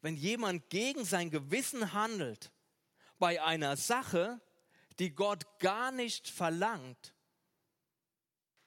Wenn 0.02 0.16
jemand 0.16 0.70
gegen 0.70 1.04
sein 1.04 1.30
Gewissen 1.30 1.94
handelt 1.94 2.52
bei 3.18 3.42
einer 3.42 3.76
Sache, 3.76 4.40
die 5.00 5.14
Gott 5.14 5.60
gar 5.60 5.92
nicht 5.92 6.30
verlangt, 6.30 7.14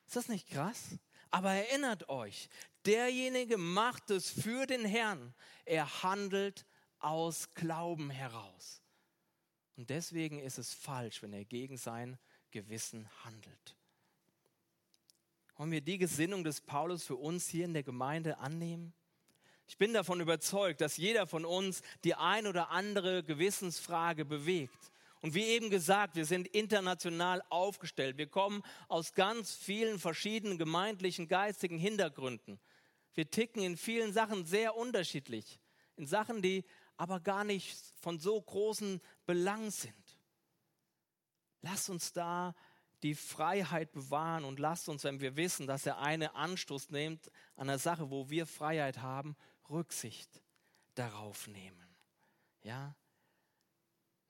ist 0.07 0.16
das 0.16 0.29
nicht 0.29 0.48
krass? 0.48 0.98
Aber 1.31 1.53
erinnert 1.53 2.09
euch, 2.09 2.49
derjenige 2.85 3.59
macht 3.59 4.11
es 4.11 4.31
für 4.31 4.67
den 4.67 4.85
Herrn. 4.85 5.35
Er 5.64 6.03
handelt 6.03 6.67
aus 6.99 7.53
Glauben 7.55 8.11
heraus. 8.11 8.83
Und 9.77 9.91
deswegen 9.91 10.41
ist 10.41 10.59
es 10.59 10.75
falsch, 10.75 11.23
wenn 11.23 11.33
er 11.33 11.45
gegen 11.45 11.77
sein 11.77 12.19
Gewissen 12.51 13.09
handelt. 13.25 13.77
Wollen 15.57 15.71
wir 15.71 15.81
die 15.81 15.99
Gesinnung 15.99 16.45
des 16.45 16.61
Paulus 16.61 17.05
für 17.05 17.17
uns 17.17 17.49
hier 17.49 17.64
in 17.64 17.75
der 17.75 17.83
Gemeinde 17.83 18.38
annehmen? 18.38 18.93
Ich 19.67 19.77
bin 19.77 19.93
davon 19.93 20.21
überzeugt, 20.21 20.81
dass 20.81 20.97
jeder 20.97 21.27
von 21.27 21.45
uns 21.45 21.83
die 22.05 22.14
ein 22.14 22.47
oder 22.47 22.71
andere 22.71 23.23
Gewissensfrage 23.23 24.25
bewegt. 24.25 24.91
Und 25.20 25.35
wie 25.35 25.44
eben 25.44 25.70
gesagt, 25.70 26.14
wir 26.16 26.24
sind 26.24 26.46
international 26.48 27.42
aufgestellt. 27.50 28.18
Wir 28.18 28.28
kommen 28.28 28.62
aus 28.88 29.14
ganz 29.14 29.54
vielen 29.54 29.98
verschiedenen 29.98 30.59
gemeindlichen, 30.59 31.26
geistigen 31.26 31.78
Hintergründen. 31.78 32.61
Wir 33.14 33.31
ticken 33.31 33.62
in 33.62 33.76
vielen 33.76 34.12
Sachen 34.12 34.44
sehr 34.44 34.76
unterschiedlich. 34.76 35.59
In 35.96 36.07
Sachen, 36.07 36.40
die 36.40 36.64
aber 36.96 37.20
gar 37.20 37.44
nicht 37.44 37.76
von 38.00 38.18
so 38.18 38.40
großen 38.40 39.00
Belang 39.26 39.70
sind. 39.70 39.94
Lass 41.62 41.88
uns 41.88 42.12
da 42.12 42.54
die 43.02 43.14
Freiheit 43.14 43.92
bewahren 43.92 44.44
und 44.44 44.59
lasst 44.59 44.88
uns, 44.88 45.04
wenn 45.04 45.20
wir 45.20 45.37
wissen, 45.37 45.66
dass 45.66 45.83
der 45.85 45.98
eine 45.98 46.35
Anstoß 46.35 46.90
nimmt 46.90 47.31
an 47.57 47.68
der 47.68 47.78
Sache, 47.78 48.11
wo 48.11 48.31
wir 48.31 48.46
Freiheit 48.46 48.98
haben, 48.98 49.37
Rücksicht 49.70 50.42
darauf 50.94 51.46
nehmen. 51.46 51.96
Ja? 52.62 52.94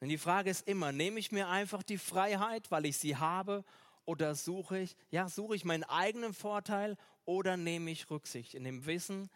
Denn 0.01 0.09
die 0.09 0.19
Frage 0.19 0.51
ist 0.51 0.67
immer, 0.69 0.93
nehme 0.93 1.19
ich 1.19 1.33
mir 1.33 1.49
einfach 1.49 1.83
die 1.83 1.99
Freiheit, 1.99 2.71
weil 2.71 2.87
ich 2.87 2.99
sie 2.99 3.17
habe, 3.17 3.65
oder 4.05 4.35
suche 4.35 4.79
ich, 4.79 4.97
ja, 5.11 5.29
suche 5.29 5.55
ich 5.55 5.67
meinen 5.67 5.85
eigenen 5.85 6.33
Vorteil 6.33 6.97
oder 7.27 7.59
nehme 7.59 7.91
ich 7.91 8.09
Rücksicht 8.09 8.55
in 8.55 8.65
dem 8.65 8.87
Wissen, 8.87 9.29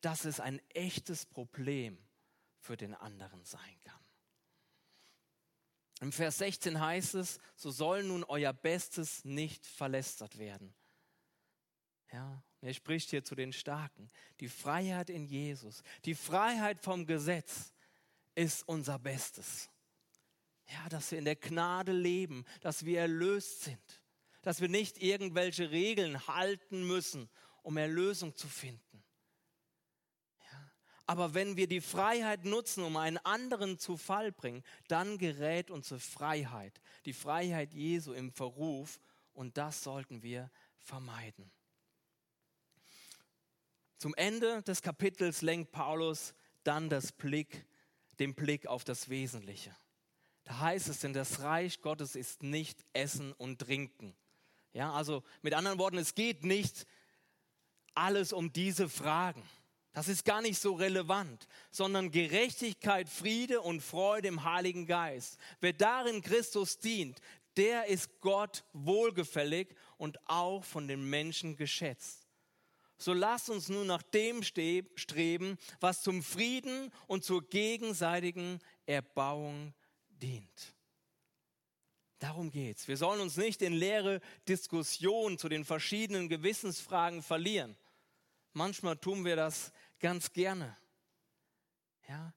dass 0.00 0.24
es 0.24 0.40
ein 0.40 0.60
echtes 0.70 1.24
Problem 1.24 1.96
für 2.58 2.76
den 2.76 2.94
anderen 2.94 3.44
sein 3.44 3.80
kann. 3.84 4.04
Im 6.00 6.12
Vers 6.12 6.38
16 6.38 6.80
heißt 6.80 7.14
es, 7.14 7.38
so 7.54 7.70
soll 7.70 8.02
nun 8.02 8.24
euer 8.24 8.52
Bestes 8.52 9.24
nicht 9.24 9.66
verlästert 9.66 10.38
werden. 10.38 10.74
Ja, 12.12 12.42
er 12.60 12.74
spricht 12.74 13.10
hier 13.10 13.24
zu 13.24 13.36
den 13.36 13.52
Starken. 13.52 14.10
Die 14.40 14.48
Freiheit 14.48 15.10
in 15.10 15.26
Jesus, 15.26 15.82
die 16.04 16.14
Freiheit 16.14 16.80
vom 16.80 17.06
Gesetz 17.06 17.72
ist 18.34 18.66
unser 18.66 18.98
Bestes. 18.98 19.70
Ja, 20.68 20.88
dass 20.90 21.10
wir 21.10 21.18
in 21.18 21.24
der 21.24 21.36
Gnade 21.36 21.92
leben, 21.92 22.44
dass 22.60 22.84
wir 22.84 23.00
erlöst 23.00 23.62
sind, 23.62 24.02
dass 24.42 24.60
wir 24.60 24.68
nicht 24.68 25.02
irgendwelche 25.02 25.70
Regeln 25.70 26.26
halten 26.26 26.86
müssen, 26.86 27.30
um 27.62 27.76
Erlösung 27.76 28.36
zu 28.36 28.48
finden. 28.48 28.82
Aber 31.08 31.32
wenn 31.32 31.56
wir 31.56 31.68
die 31.68 31.80
Freiheit 31.80 32.44
nutzen, 32.44 32.84
um 32.84 32.98
einen 32.98 33.16
anderen 33.16 33.78
zu 33.78 33.96
Fall 33.96 34.30
bringen, 34.30 34.62
dann 34.88 35.16
gerät 35.16 35.70
unsere 35.70 36.00
Freiheit, 36.00 36.82
die 37.06 37.14
Freiheit 37.14 37.72
Jesu 37.72 38.12
im 38.12 38.30
Verruf 38.30 39.00
und 39.32 39.56
das 39.56 39.82
sollten 39.82 40.22
wir 40.22 40.50
vermeiden. 40.76 41.50
Zum 43.96 44.14
Ende 44.16 44.62
des 44.64 44.82
Kapitels 44.82 45.40
lenkt 45.40 45.72
Paulus 45.72 46.34
dann 46.62 46.90
das 46.90 47.10
Blick, 47.10 47.64
den 48.18 48.34
Blick 48.34 48.66
auf 48.66 48.84
das 48.84 49.08
Wesentliche. 49.08 49.74
Da 50.48 50.60
heißt 50.60 50.88
es 50.88 51.00
denn, 51.00 51.12
das 51.12 51.40
Reich 51.40 51.82
Gottes 51.82 52.16
ist 52.16 52.42
nicht 52.42 52.82
Essen 52.94 53.34
und 53.34 53.58
Trinken. 53.58 54.16
Ja, 54.72 54.94
also 54.94 55.22
mit 55.42 55.52
anderen 55.52 55.78
Worten, 55.78 55.98
es 55.98 56.14
geht 56.14 56.42
nicht 56.42 56.86
alles 57.92 58.32
um 58.32 58.50
diese 58.50 58.88
Fragen. 58.88 59.42
Das 59.92 60.08
ist 60.08 60.24
gar 60.24 60.40
nicht 60.40 60.58
so 60.58 60.72
relevant, 60.72 61.46
sondern 61.70 62.10
Gerechtigkeit, 62.10 63.10
Friede 63.10 63.60
und 63.60 63.82
Freude 63.82 64.28
im 64.28 64.42
Heiligen 64.42 64.86
Geist. 64.86 65.36
Wer 65.60 65.74
darin 65.74 66.22
Christus 66.22 66.78
dient, 66.78 67.20
der 67.58 67.84
ist 67.88 68.22
Gott 68.22 68.64
wohlgefällig 68.72 69.76
und 69.98 70.18
auch 70.30 70.64
von 70.64 70.88
den 70.88 71.10
Menschen 71.10 71.56
geschätzt. 71.56 72.26
So 72.96 73.12
lasst 73.12 73.50
uns 73.50 73.68
nun 73.68 73.86
nach 73.86 74.02
dem 74.02 74.42
streben, 74.42 75.58
was 75.78 76.00
zum 76.00 76.22
Frieden 76.22 76.90
und 77.06 77.22
zur 77.22 77.46
gegenseitigen 77.46 78.60
Erbauung 78.86 79.74
dient. 80.22 80.74
Darum 82.18 82.50
geht's. 82.50 82.88
Wir 82.88 82.96
sollen 82.96 83.20
uns 83.20 83.36
nicht 83.36 83.62
in 83.62 83.72
leere 83.72 84.20
Diskussionen 84.48 85.38
zu 85.38 85.48
den 85.48 85.64
verschiedenen 85.64 86.28
Gewissensfragen 86.28 87.22
verlieren. 87.22 87.76
Manchmal 88.52 88.96
tun 88.96 89.24
wir 89.24 89.36
das 89.36 89.72
ganz 90.00 90.32
gerne. 90.32 90.76
Ja? 92.08 92.32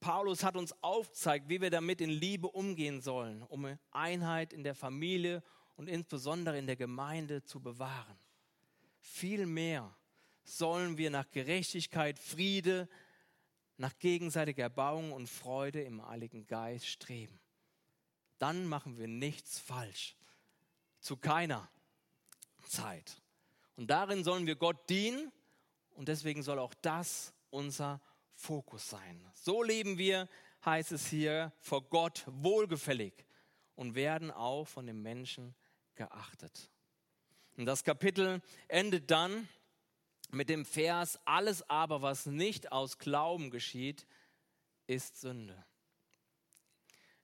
Paulus 0.00 0.42
hat 0.44 0.56
uns 0.56 0.74
aufgezeigt, 0.82 1.48
wie 1.48 1.60
wir 1.60 1.70
damit 1.70 2.00
in 2.00 2.10
Liebe 2.10 2.48
umgehen 2.48 3.00
sollen, 3.00 3.42
um 3.42 3.78
Einheit 3.90 4.52
in 4.52 4.64
der 4.64 4.74
Familie 4.74 5.42
und 5.74 5.88
insbesondere 5.88 6.58
in 6.58 6.66
der 6.66 6.76
Gemeinde 6.76 7.42
zu 7.42 7.60
bewahren. 7.60 8.18
Vielmehr 8.98 9.94
sollen 10.44 10.96
wir 10.96 11.10
nach 11.10 11.30
Gerechtigkeit, 11.30 12.18
Friede, 12.18 12.88
nach 13.76 13.98
gegenseitiger 13.98 14.64
Erbauung 14.64 15.12
und 15.12 15.28
Freude 15.28 15.82
im 15.82 16.06
Heiligen 16.06 16.46
Geist 16.46 16.86
streben. 16.86 17.38
Dann 18.38 18.66
machen 18.66 18.98
wir 18.98 19.08
nichts 19.08 19.58
falsch. 19.58 20.16
Zu 21.00 21.16
keiner 21.16 21.68
Zeit. 22.66 23.20
Und 23.76 23.88
darin 23.88 24.24
sollen 24.24 24.46
wir 24.46 24.56
Gott 24.56 24.88
dienen 24.88 25.30
und 25.90 26.08
deswegen 26.08 26.42
soll 26.42 26.58
auch 26.58 26.74
das 26.74 27.32
unser 27.50 28.00
Fokus 28.34 28.88
sein. 28.88 29.24
So 29.34 29.62
leben 29.62 29.98
wir, 29.98 30.28
heißt 30.64 30.92
es 30.92 31.06
hier, 31.06 31.52
vor 31.60 31.82
Gott 31.88 32.24
wohlgefällig 32.26 33.26
und 33.74 33.94
werden 33.94 34.30
auch 34.30 34.64
von 34.66 34.86
den 34.86 35.00
Menschen 35.02 35.54
geachtet. 35.94 36.70
Und 37.56 37.66
das 37.66 37.84
Kapitel 37.84 38.42
endet 38.68 39.10
dann 39.10 39.48
mit 40.30 40.48
dem 40.48 40.64
Vers, 40.64 41.18
alles 41.24 41.68
aber, 41.68 42.02
was 42.02 42.26
nicht 42.26 42.72
aus 42.72 42.98
Glauben 42.98 43.50
geschieht, 43.50 44.06
ist 44.86 45.20
Sünde. 45.20 45.64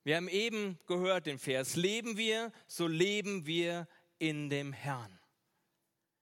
Wir 0.04 0.16
haben 0.16 0.28
eben 0.28 0.78
gehört 0.86 1.26
den 1.26 1.38
Vers, 1.38 1.76
leben 1.76 2.16
wir, 2.16 2.52
so 2.66 2.86
leben 2.86 3.46
wir 3.46 3.86
in 4.18 4.50
dem 4.50 4.72
Herrn. 4.72 5.18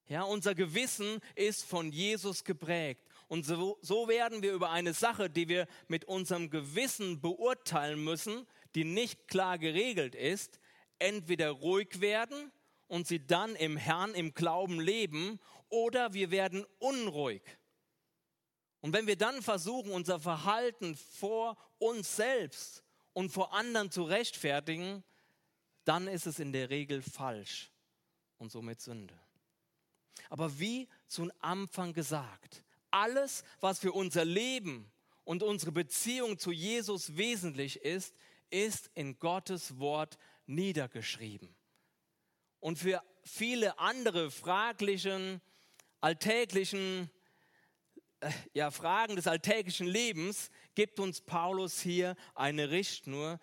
Ja, 0.06 0.22
unser 0.22 0.54
Gewissen 0.54 1.20
ist 1.36 1.64
von 1.64 1.92
Jesus 1.92 2.44
geprägt. 2.44 3.06
Und 3.28 3.46
so, 3.46 3.78
so 3.80 4.08
werden 4.08 4.42
wir 4.42 4.52
über 4.52 4.70
eine 4.70 4.92
Sache, 4.92 5.30
die 5.30 5.48
wir 5.48 5.68
mit 5.86 6.04
unserem 6.04 6.50
Gewissen 6.50 7.20
beurteilen 7.20 8.02
müssen, 8.02 8.44
die 8.74 8.84
nicht 8.84 9.28
klar 9.28 9.56
geregelt 9.56 10.16
ist, 10.16 10.58
entweder 10.98 11.50
ruhig 11.50 12.00
werden 12.00 12.50
und 12.88 13.06
sie 13.06 13.24
dann 13.24 13.54
im 13.54 13.76
Herrn 13.76 14.14
im 14.14 14.34
Glauben 14.34 14.80
leben, 14.80 15.38
oder 15.70 16.12
wir 16.12 16.30
werden 16.30 16.66
unruhig. 16.78 17.42
Und 18.80 18.92
wenn 18.92 19.06
wir 19.06 19.16
dann 19.16 19.42
versuchen, 19.42 19.92
unser 19.92 20.20
Verhalten 20.20 20.96
vor 20.96 21.56
uns 21.78 22.16
selbst 22.16 22.82
und 23.12 23.30
vor 23.30 23.52
anderen 23.52 23.90
zu 23.90 24.04
rechtfertigen, 24.04 25.02
dann 25.84 26.06
ist 26.06 26.26
es 26.26 26.38
in 26.38 26.52
der 26.52 26.70
Regel 26.70 27.02
falsch 27.02 27.70
und 28.38 28.52
somit 28.52 28.80
Sünde. 28.80 29.18
Aber 30.28 30.58
wie 30.58 30.88
zum 31.08 31.32
Anfang 31.40 31.92
gesagt, 31.92 32.62
alles, 32.90 33.44
was 33.60 33.78
für 33.78 33.92
unser 33.92 34.24
Leben 34.24 34.90
und 35.24 35.42
unsere 35.42 35.72
Beziehung 35.72 36.38
zu 36.38 36.52
Jesus 36.52 37.16
wesentlich 37.16 37.80
ist, 37.82 38.14
ist 38.50 38.90
in 38.94 39.18
Gottes 39.18 39.78
Wort 39.78 40.18
niedergeschrieben. 40.46 41.54
Und 42.58 42.78
für 42.78 43.02
viele 43.22 43.78
andere 43.78 44.30
fraglichen, 44.30 45.40
alltäglichen 46.00 47.10
äh, 48.20 48.30
ja, 48.52 48.70
Fragen 48.70 49.16
des 49.16 49.26
alltäglichen 49.26 49.86
Lebens 49.86 50.50
gibt 50.74 51.00
uns 51.00 51.20
Paulus 51.20 51.80
hier 51.80 52.16
eine 52.34 52.70
Richtschnur, 52.70 53.40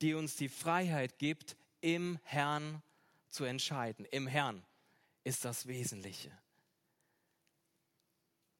die 0.00 0.14
uns 0.14 0.36
die 0.36 0.48
Freiheit 0.48 1.18
gibt, 1.18 1.56
im 1.80 2.18
Herrn 2.22 2.82
zu 3.28 3.44
entscheiden. 3.44 4.04
Im 4.06 4.26
Herrn 4.26 4.64
ist 5.24 5.44
das 5.44 5.66
Wesentliche. 5.66 6.30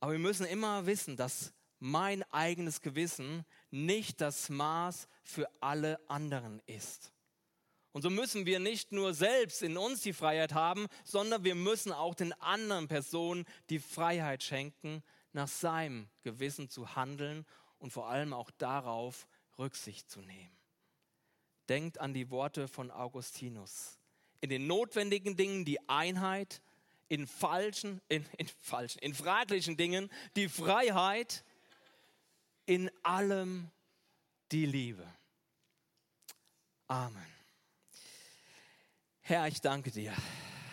Aber 0.00 0.12
wir 0.12 0.18
müssen 0.18 0.46
immer 0.46 0.86
wissen, 0.86 1.16
dass 1.16 1.52
mein 1.78 2.22
eigenes 2.32 2.80
Gewissen 2.80 3.44
nicht 3.70 4.20
das 4.20 4.48
Maß 4.48 5.08
für 5.22 5.48
alle 5.60 5.98
anderen 6.08 6.60
ist. 6.66 7.12
Und 7.92 8.02
so 8.02 8.10
müssen 8.10 8.46
wir 8.46 8.60
nicht 8.60 8.92
nur 8.92 9.14
selbst 9.14 9.62
in 9.62 9.76
uns 9.76 10.02
die 10.02 10.12
Freiheit 10.12 10.54
haben, 10.54 10.86
sondern 11.04 11.44
wir 11.44 11.54
müssen 11.54 11.92
auch 11.92 12.14
den 12.14 12.32
anderen 12.34 12.86
Personen 12.86 13.46
die 13.68 13.80
Freiheit 13.80 14.42
schenken, 14.42 15.02
nach 15.32 15.48
seinem 15.48 16.08
Gewissen 16.22 16.68
zu 16.68 16.96
handeln 16.96 17.46
und 17.78 17.92
vor 17.92 18.08
allem 18.08 18.32
auch 18.32 18.50
darauf 18.58 19.26
Rücksicht 19.58 20.10
zu 20.10 20.20
nehmen. 20.20 20.56
Denkt 21.68 22.00
an 22.00 22.14
die 22.14 22.30
Worte 22.30 22.66
von 22.66 22.90
Augustinus 22.90 24.00
in 24.40 24.50
den 24.50 24.66
notwendigen 24.66 25.36
Dingen 25.36 25.64
die 25.64 25.88
Einheit, 25.88 26.62
in 27.08 27.26
falschen, 27.26 28.00
in, 28.08 28.24
in 28.38 28.48
falschen, 28.48 28.98
in 29.00 29.14
fraglichen 29.14 29.76
Dingen 29.76 30.10
die 30.36 30.48
Freiheit, 30.48 31.44
in 32.66 32.90
allem 33.02 33.70
die 34.52 34.66
Liebe. 34.66 35.06
Amen. 36.86 37.39
Herr, 39.30 39.46
ich 39.46 39.60
danke 39.60 39.92
dir, 39.92 40.12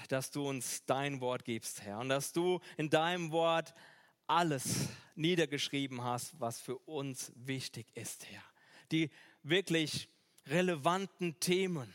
dass 0.10 0.32
du 0.32 0.50
uns 0.50 0.84
dein 0.88 1.22
Wort 1.22 1.46
gibst, 1.46 1.84
Herr, 1.84 2.00
und 2.00 2.10
dass 2.10 2.34
du 2.34 2.60
in 2.76 2.90
deinem 2.90 3.30
Wort 3.32 3.76
alles 4.26 4.90
niedergeschrieben 5.14 6.04
hast, 6.04 6.40
was 6.40 6.60
für 6.60 6.76
uns 6.80 7.32
wichtig 7.36 7.86
ist, 7.94 8.26
Herr. 8.26 8.42
Die 8.92 9.12
wirklich 9.44 10.10
relevanten 10.48 11.40
Themen, 11.40 11.94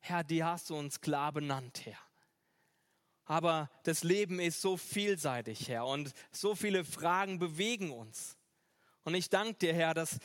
Herr, 0.00 0.24
die 0.24 0.42
hast 0.42 0.70
du 0.70 0.76
uns 0.76 1.00
klar 1.02 1.30
benannt, 1.30 1.86
Herr. 1.86 2.00
Aber 3.24 3.70
das 3.84 4.02
Leben 4.02 4.40
ist 4.40 4.60
so 4.60 4.76
vielseitig, 4.76 5.68
Herr, 5.68 5.86
und 5.86 6.12
so 6.32 6.56
viele 6.56 6.82
Fragen 6.82 7.38
bewegen 7.38 7.92
uns. 7.92 8.36
Und 9.04 9.14
ich 9.14 9.30
danke 9.30 9.54
dir, 9.54 9.72
Herr, 9.72 9.94
dass, 9.94 10.18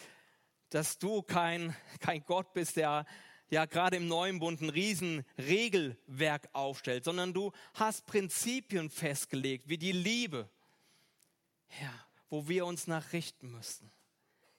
dass 0.71 0.97
du 0.97 1.21
kein, 1.21 1.75
kein 1.99 2.25
Gott 2.25 2.51
bist, 2.53 2.77
der 2.77 3.05
ja 3.49 3.65
gerade 3.65 3.97
im 3.97 4.08
neuen 4.08 4.39
Bund 4.39 4.62
ein 4.62 4.69
Riesenregelwerk 4.69 6.49
aufstellt, 6.53 7.03
sondern 7.03 7.34
du 7.34 7.51
hast 7.73 8.05
Prinzipien 8.05 8.89
festgelegt, 8.89 9.69
wie 9.69 9.77
die 9.77 9.91
Liebe, 9.91 10.49
Herr, 11.67 11.93
wo 12.29 12.47
wir 12.47 12.65
uns 12.65 12.88
nachrichten 12.88 13.51
müssen. 13.51 13.91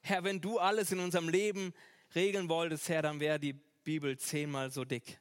Herr, 0.01 0.23
wenn 0.23 0.39
du 0.39 0.59
alles 0.59 0.91
in 0.91 0.99
unserem 0.99 1.29
Leben 1.29 1.73
regeln 2.15 2.49
wolltest, 2.49 2.87
Herr, 2.89 3.01
dann 3.01 3.19
wäre 3.19 3.39
die 3.39 3.53
Bibel 3.53 4.17
zehnmal 4.17 4.71
so 4.71 4.85
dick. 4.85 5.19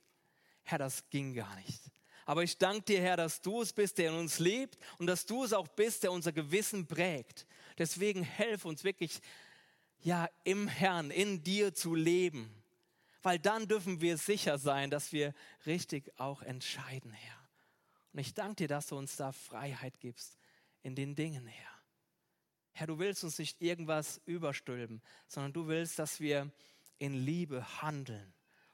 Herr, 0.63 0.79
das 0.79 1.09
ging 1.11 1.35
gar 1.35 1.55
nicht. 1.57 1.81
Aber 2.25 2.43
ich 2.43 2.59
danke 2.59 2.83
dir, 2.83 3.01
Herr, 3.01 3.17
dass 3.17 3.41
du 3.41 3.63
es 3.63 3.73
bist, 3.73 3.99
der 3.99 4.11
in 4.11 4.17
uns 4.17 4.41
lebt 4.41 4.77
und 4.99 5.07
dass 5.07 5.27
du 5.27 5.45
es 5.45 5.53
auch 5.53 5.69
bist, 5.69 6.03
der 6.03 6.11
unser 6.11 6.33
Gewissen 6.33 6.87
prägt. 6.87 7.47
Deswegen 7.79 8.25
helf 8.25 8.65
uns 8.65 8.83
wirklich, 8.83 9.21
ja, 10.01 10.29
im 10.43 10.67
Herrn, 10.67 11.13
in 11.13 11.45
dir 11.45 11.73
zu 11.73 11.95
leben. 11.95 12.53
Weil 13.27 13.41
dann 13.41 13.67
dürfen 13.67 14.01
wir 14.01 14.19
sicher 14.19 14.57
sein, 14.57 14.89
dass 14.89 15.11
wir 15.11 15.35
richtig 15.67 16.13
auch 16.17 16.43
entscheiden, 16.43 17.11
Herr. 17.11 17.49
Und 18.13 18.21
ich 18.21 18.35
danke 18.35 18.55
dir, 18.55 18.69
dass 18.69 18.87
du 18.87 18.97
uns 18.97 19.17
da 19.17 19.33
Freiheit 19.33 19.99
gibst 19.99 20.39
in 20.85 20.95
den 20.95 21.17
Dingen, 21.17 21.45
Herr. 21.49 21.83
Herr, 22.71 22.87
du 22.87 23.01
willst 23.01 23.25
uns 23.25 23.37
nicht 23.41 23.61
irgendwas 23.61 24.23
überstülpen, 24.27 25.03
sondern 25.27 25.53
du 25.53 25.67
willst, 25.67 25.99
dass 25.99 26.21
wir 26.21 26.53
in 26.99 27.15
Liebe 27.15 27.83
handeln 27.83 28.33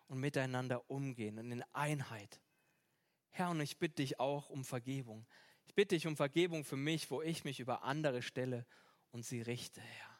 und 0.09 0.21
miteinander 0.21 0.91
umgehen 0.91 1.39
und 1.39 1.51
in 1.51 1.65
Einheit. 1.73 2.43
Herr, 3.31 3.49
und 3.49 3.61
ich 3.63 3.79
bitte 3.79 4.03
dich 4.03 4.21
auch 4.21 4.51
um 4.51 4.67
Vergebung. 4.67 5.27
Ich 5.65 5.75
bitte 5.75 5.95
dich 5.95 6.07
um 6.07 6.15
Vergebung 6.15 6.63
für 6.63 6.77
mich, 6.77 7.11
wo 7.11 7.23
ich 7.23 7.45
mich 7.45 7.59
über 7.59 7.85
andere 7.85 8.21
stelle 8.21 8.67
und 9.13 9.25
sie 9.25 9.41
richte, 9.41 9.81
Herr. 9.81 10.19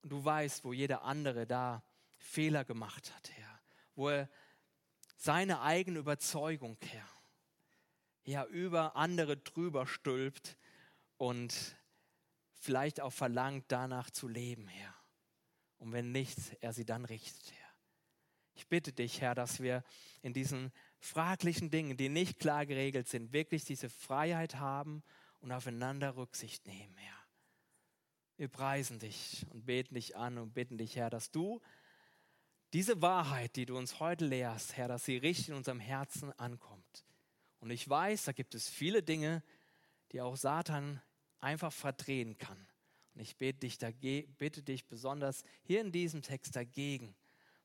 Und 0.00 0.12
du 0.12 0.24
weißt, 0.24 0.64
wo 0.64 0.72
jeder 0.72 1.02
andere 1.02 1.46
da 1.46 1.84
Fehler 2.16 2.64
gemacht 2.64 3.14
hat, 3.14 3.30
Herr. 3.32 3.60
Wo 3.94 4.08
er 4.08 4.28
seine 5.16 5.60
eigene 5.62 5.98
Überzeugung, 5.98 6.76
Herr, 6.82 7.08
ja, 8.24 8.44
über 8.46 8.96
andere 8.96 9.36
drüber 9.36 9.86
stülpt 9.86 10.56
und 11.16 11.76
vielleicht 12.54 13.00
auch 13.00 13.12
verlangt, 13.12 13.66
danach 13.68 14.10
zu 14.10 14.28
leben, 14.28 14.66
Herr. 14.68 14.94
Und 15.78 15.92
wenn 15.92 16.12
nicht, 16.12 16.38
er 16.60 16.72
sie 16.72 16.84
dann 16.84 17.04
richtet, 17.04 17.52
Herr. 17.52 17.66
Ich 18.54 18.66
bitte 18.68 18.92
dich, 18.92 19.20
Herr, 19.20 19.34
dass 19.34 19.60
wir 19.60 19.84
in 20.22 20.32
diesen 20.32 20.72
fraglichen 20.98 21.70
Dingen, 21.70 21.96
die 21.96 22.08
nicht 22.08 22.38
klar 22.38 22.66
geregelt 22.66 23.06
sind, 23.06 23.32
wirklich 23.32 23.64
diese 23.64 23.88
Freiheit 23.88 24.56
haben 24.56 25.02
und 25.40 25.52
aufeinander 25.52 26.16
Rücksicht 26.16 26.66
nehmen, 26.66 26.96
Herr. 26.96 27.26
Wir 28.38 28.48
preisen 28.48 28.98
dich 28.98 29.46
und 29.50 29.66
beten 29.66 29.94
dich 29.94 30.16
an 30.16 30.38
und 30.38 30.52
bitten 30.52 30.78
dich, 30.78 30.96
Herr, 30.96 31.10
dass 31.10 31.30
du 31.30 31.60
diese 32.76 33.00
Wahrheit, 33.00 33.56
die 33.56 33.64
du 33.64 33.74
uns 33.74 34.00
heute 34.00 34.26
lehrst, 34.26 34.76
Herr, 34.76 34.86
dass 34.86 35.06
sie 35.06 35.16
richtig 35.16 35.48
in 35.48 35.54
unserem 35.54 35.80
Herzen 35.80 36.30
ankommt. 36.38 37.06
Und 37.58 37.70
ich 37.70 37.88
weiß, 37.88 38.24
da 38.24 38.32
gibt 38.32 38.54
es 38.54 38.68
viele 38.68 39.02
Dinge, 39.02 39.42
die 40.12 40.20
auch 40.20 40.36
Satan 40.36 41.00
einfach 41.38 41.72
verdrehen 41.72 42.36
kann. 42.36 42.68
Und 43.14 43.22
ich 43.22 43.38
bete 43.38 43.60
dich, 43.60 43.78
bitte 44.36 44.62
dich 44.62 44.86
besonders 44.86 45.42
hier 45.62 45.80
in 45.80 45.90
diesem 45.90 46.20
Text 46.20 46.54
dagegen. 46.54 47.16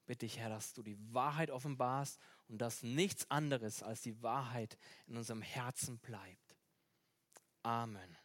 Bitte 0.06 0.26
dich, 0.26 0.40
Herr, 0.40 0.48
dass 0.48 0.72
du 0.72 0.82
die 0.82 0.98
Wahrheit 1.14 1.52
offenbarst 1.52 2.18
und 2.48 2.60
dass 2.60 2.82
nichts 2.82 3.30
anderes 3.30 3.84
als 3.84 4.00
die 4.00 4.24
Wahrheit 4.24 4.78
in 5.08 5.18
unserem 5.18 5.42
Herzen 5.42 6.00
bleibt. 6.00 6.56
Amen. 7.64 8.18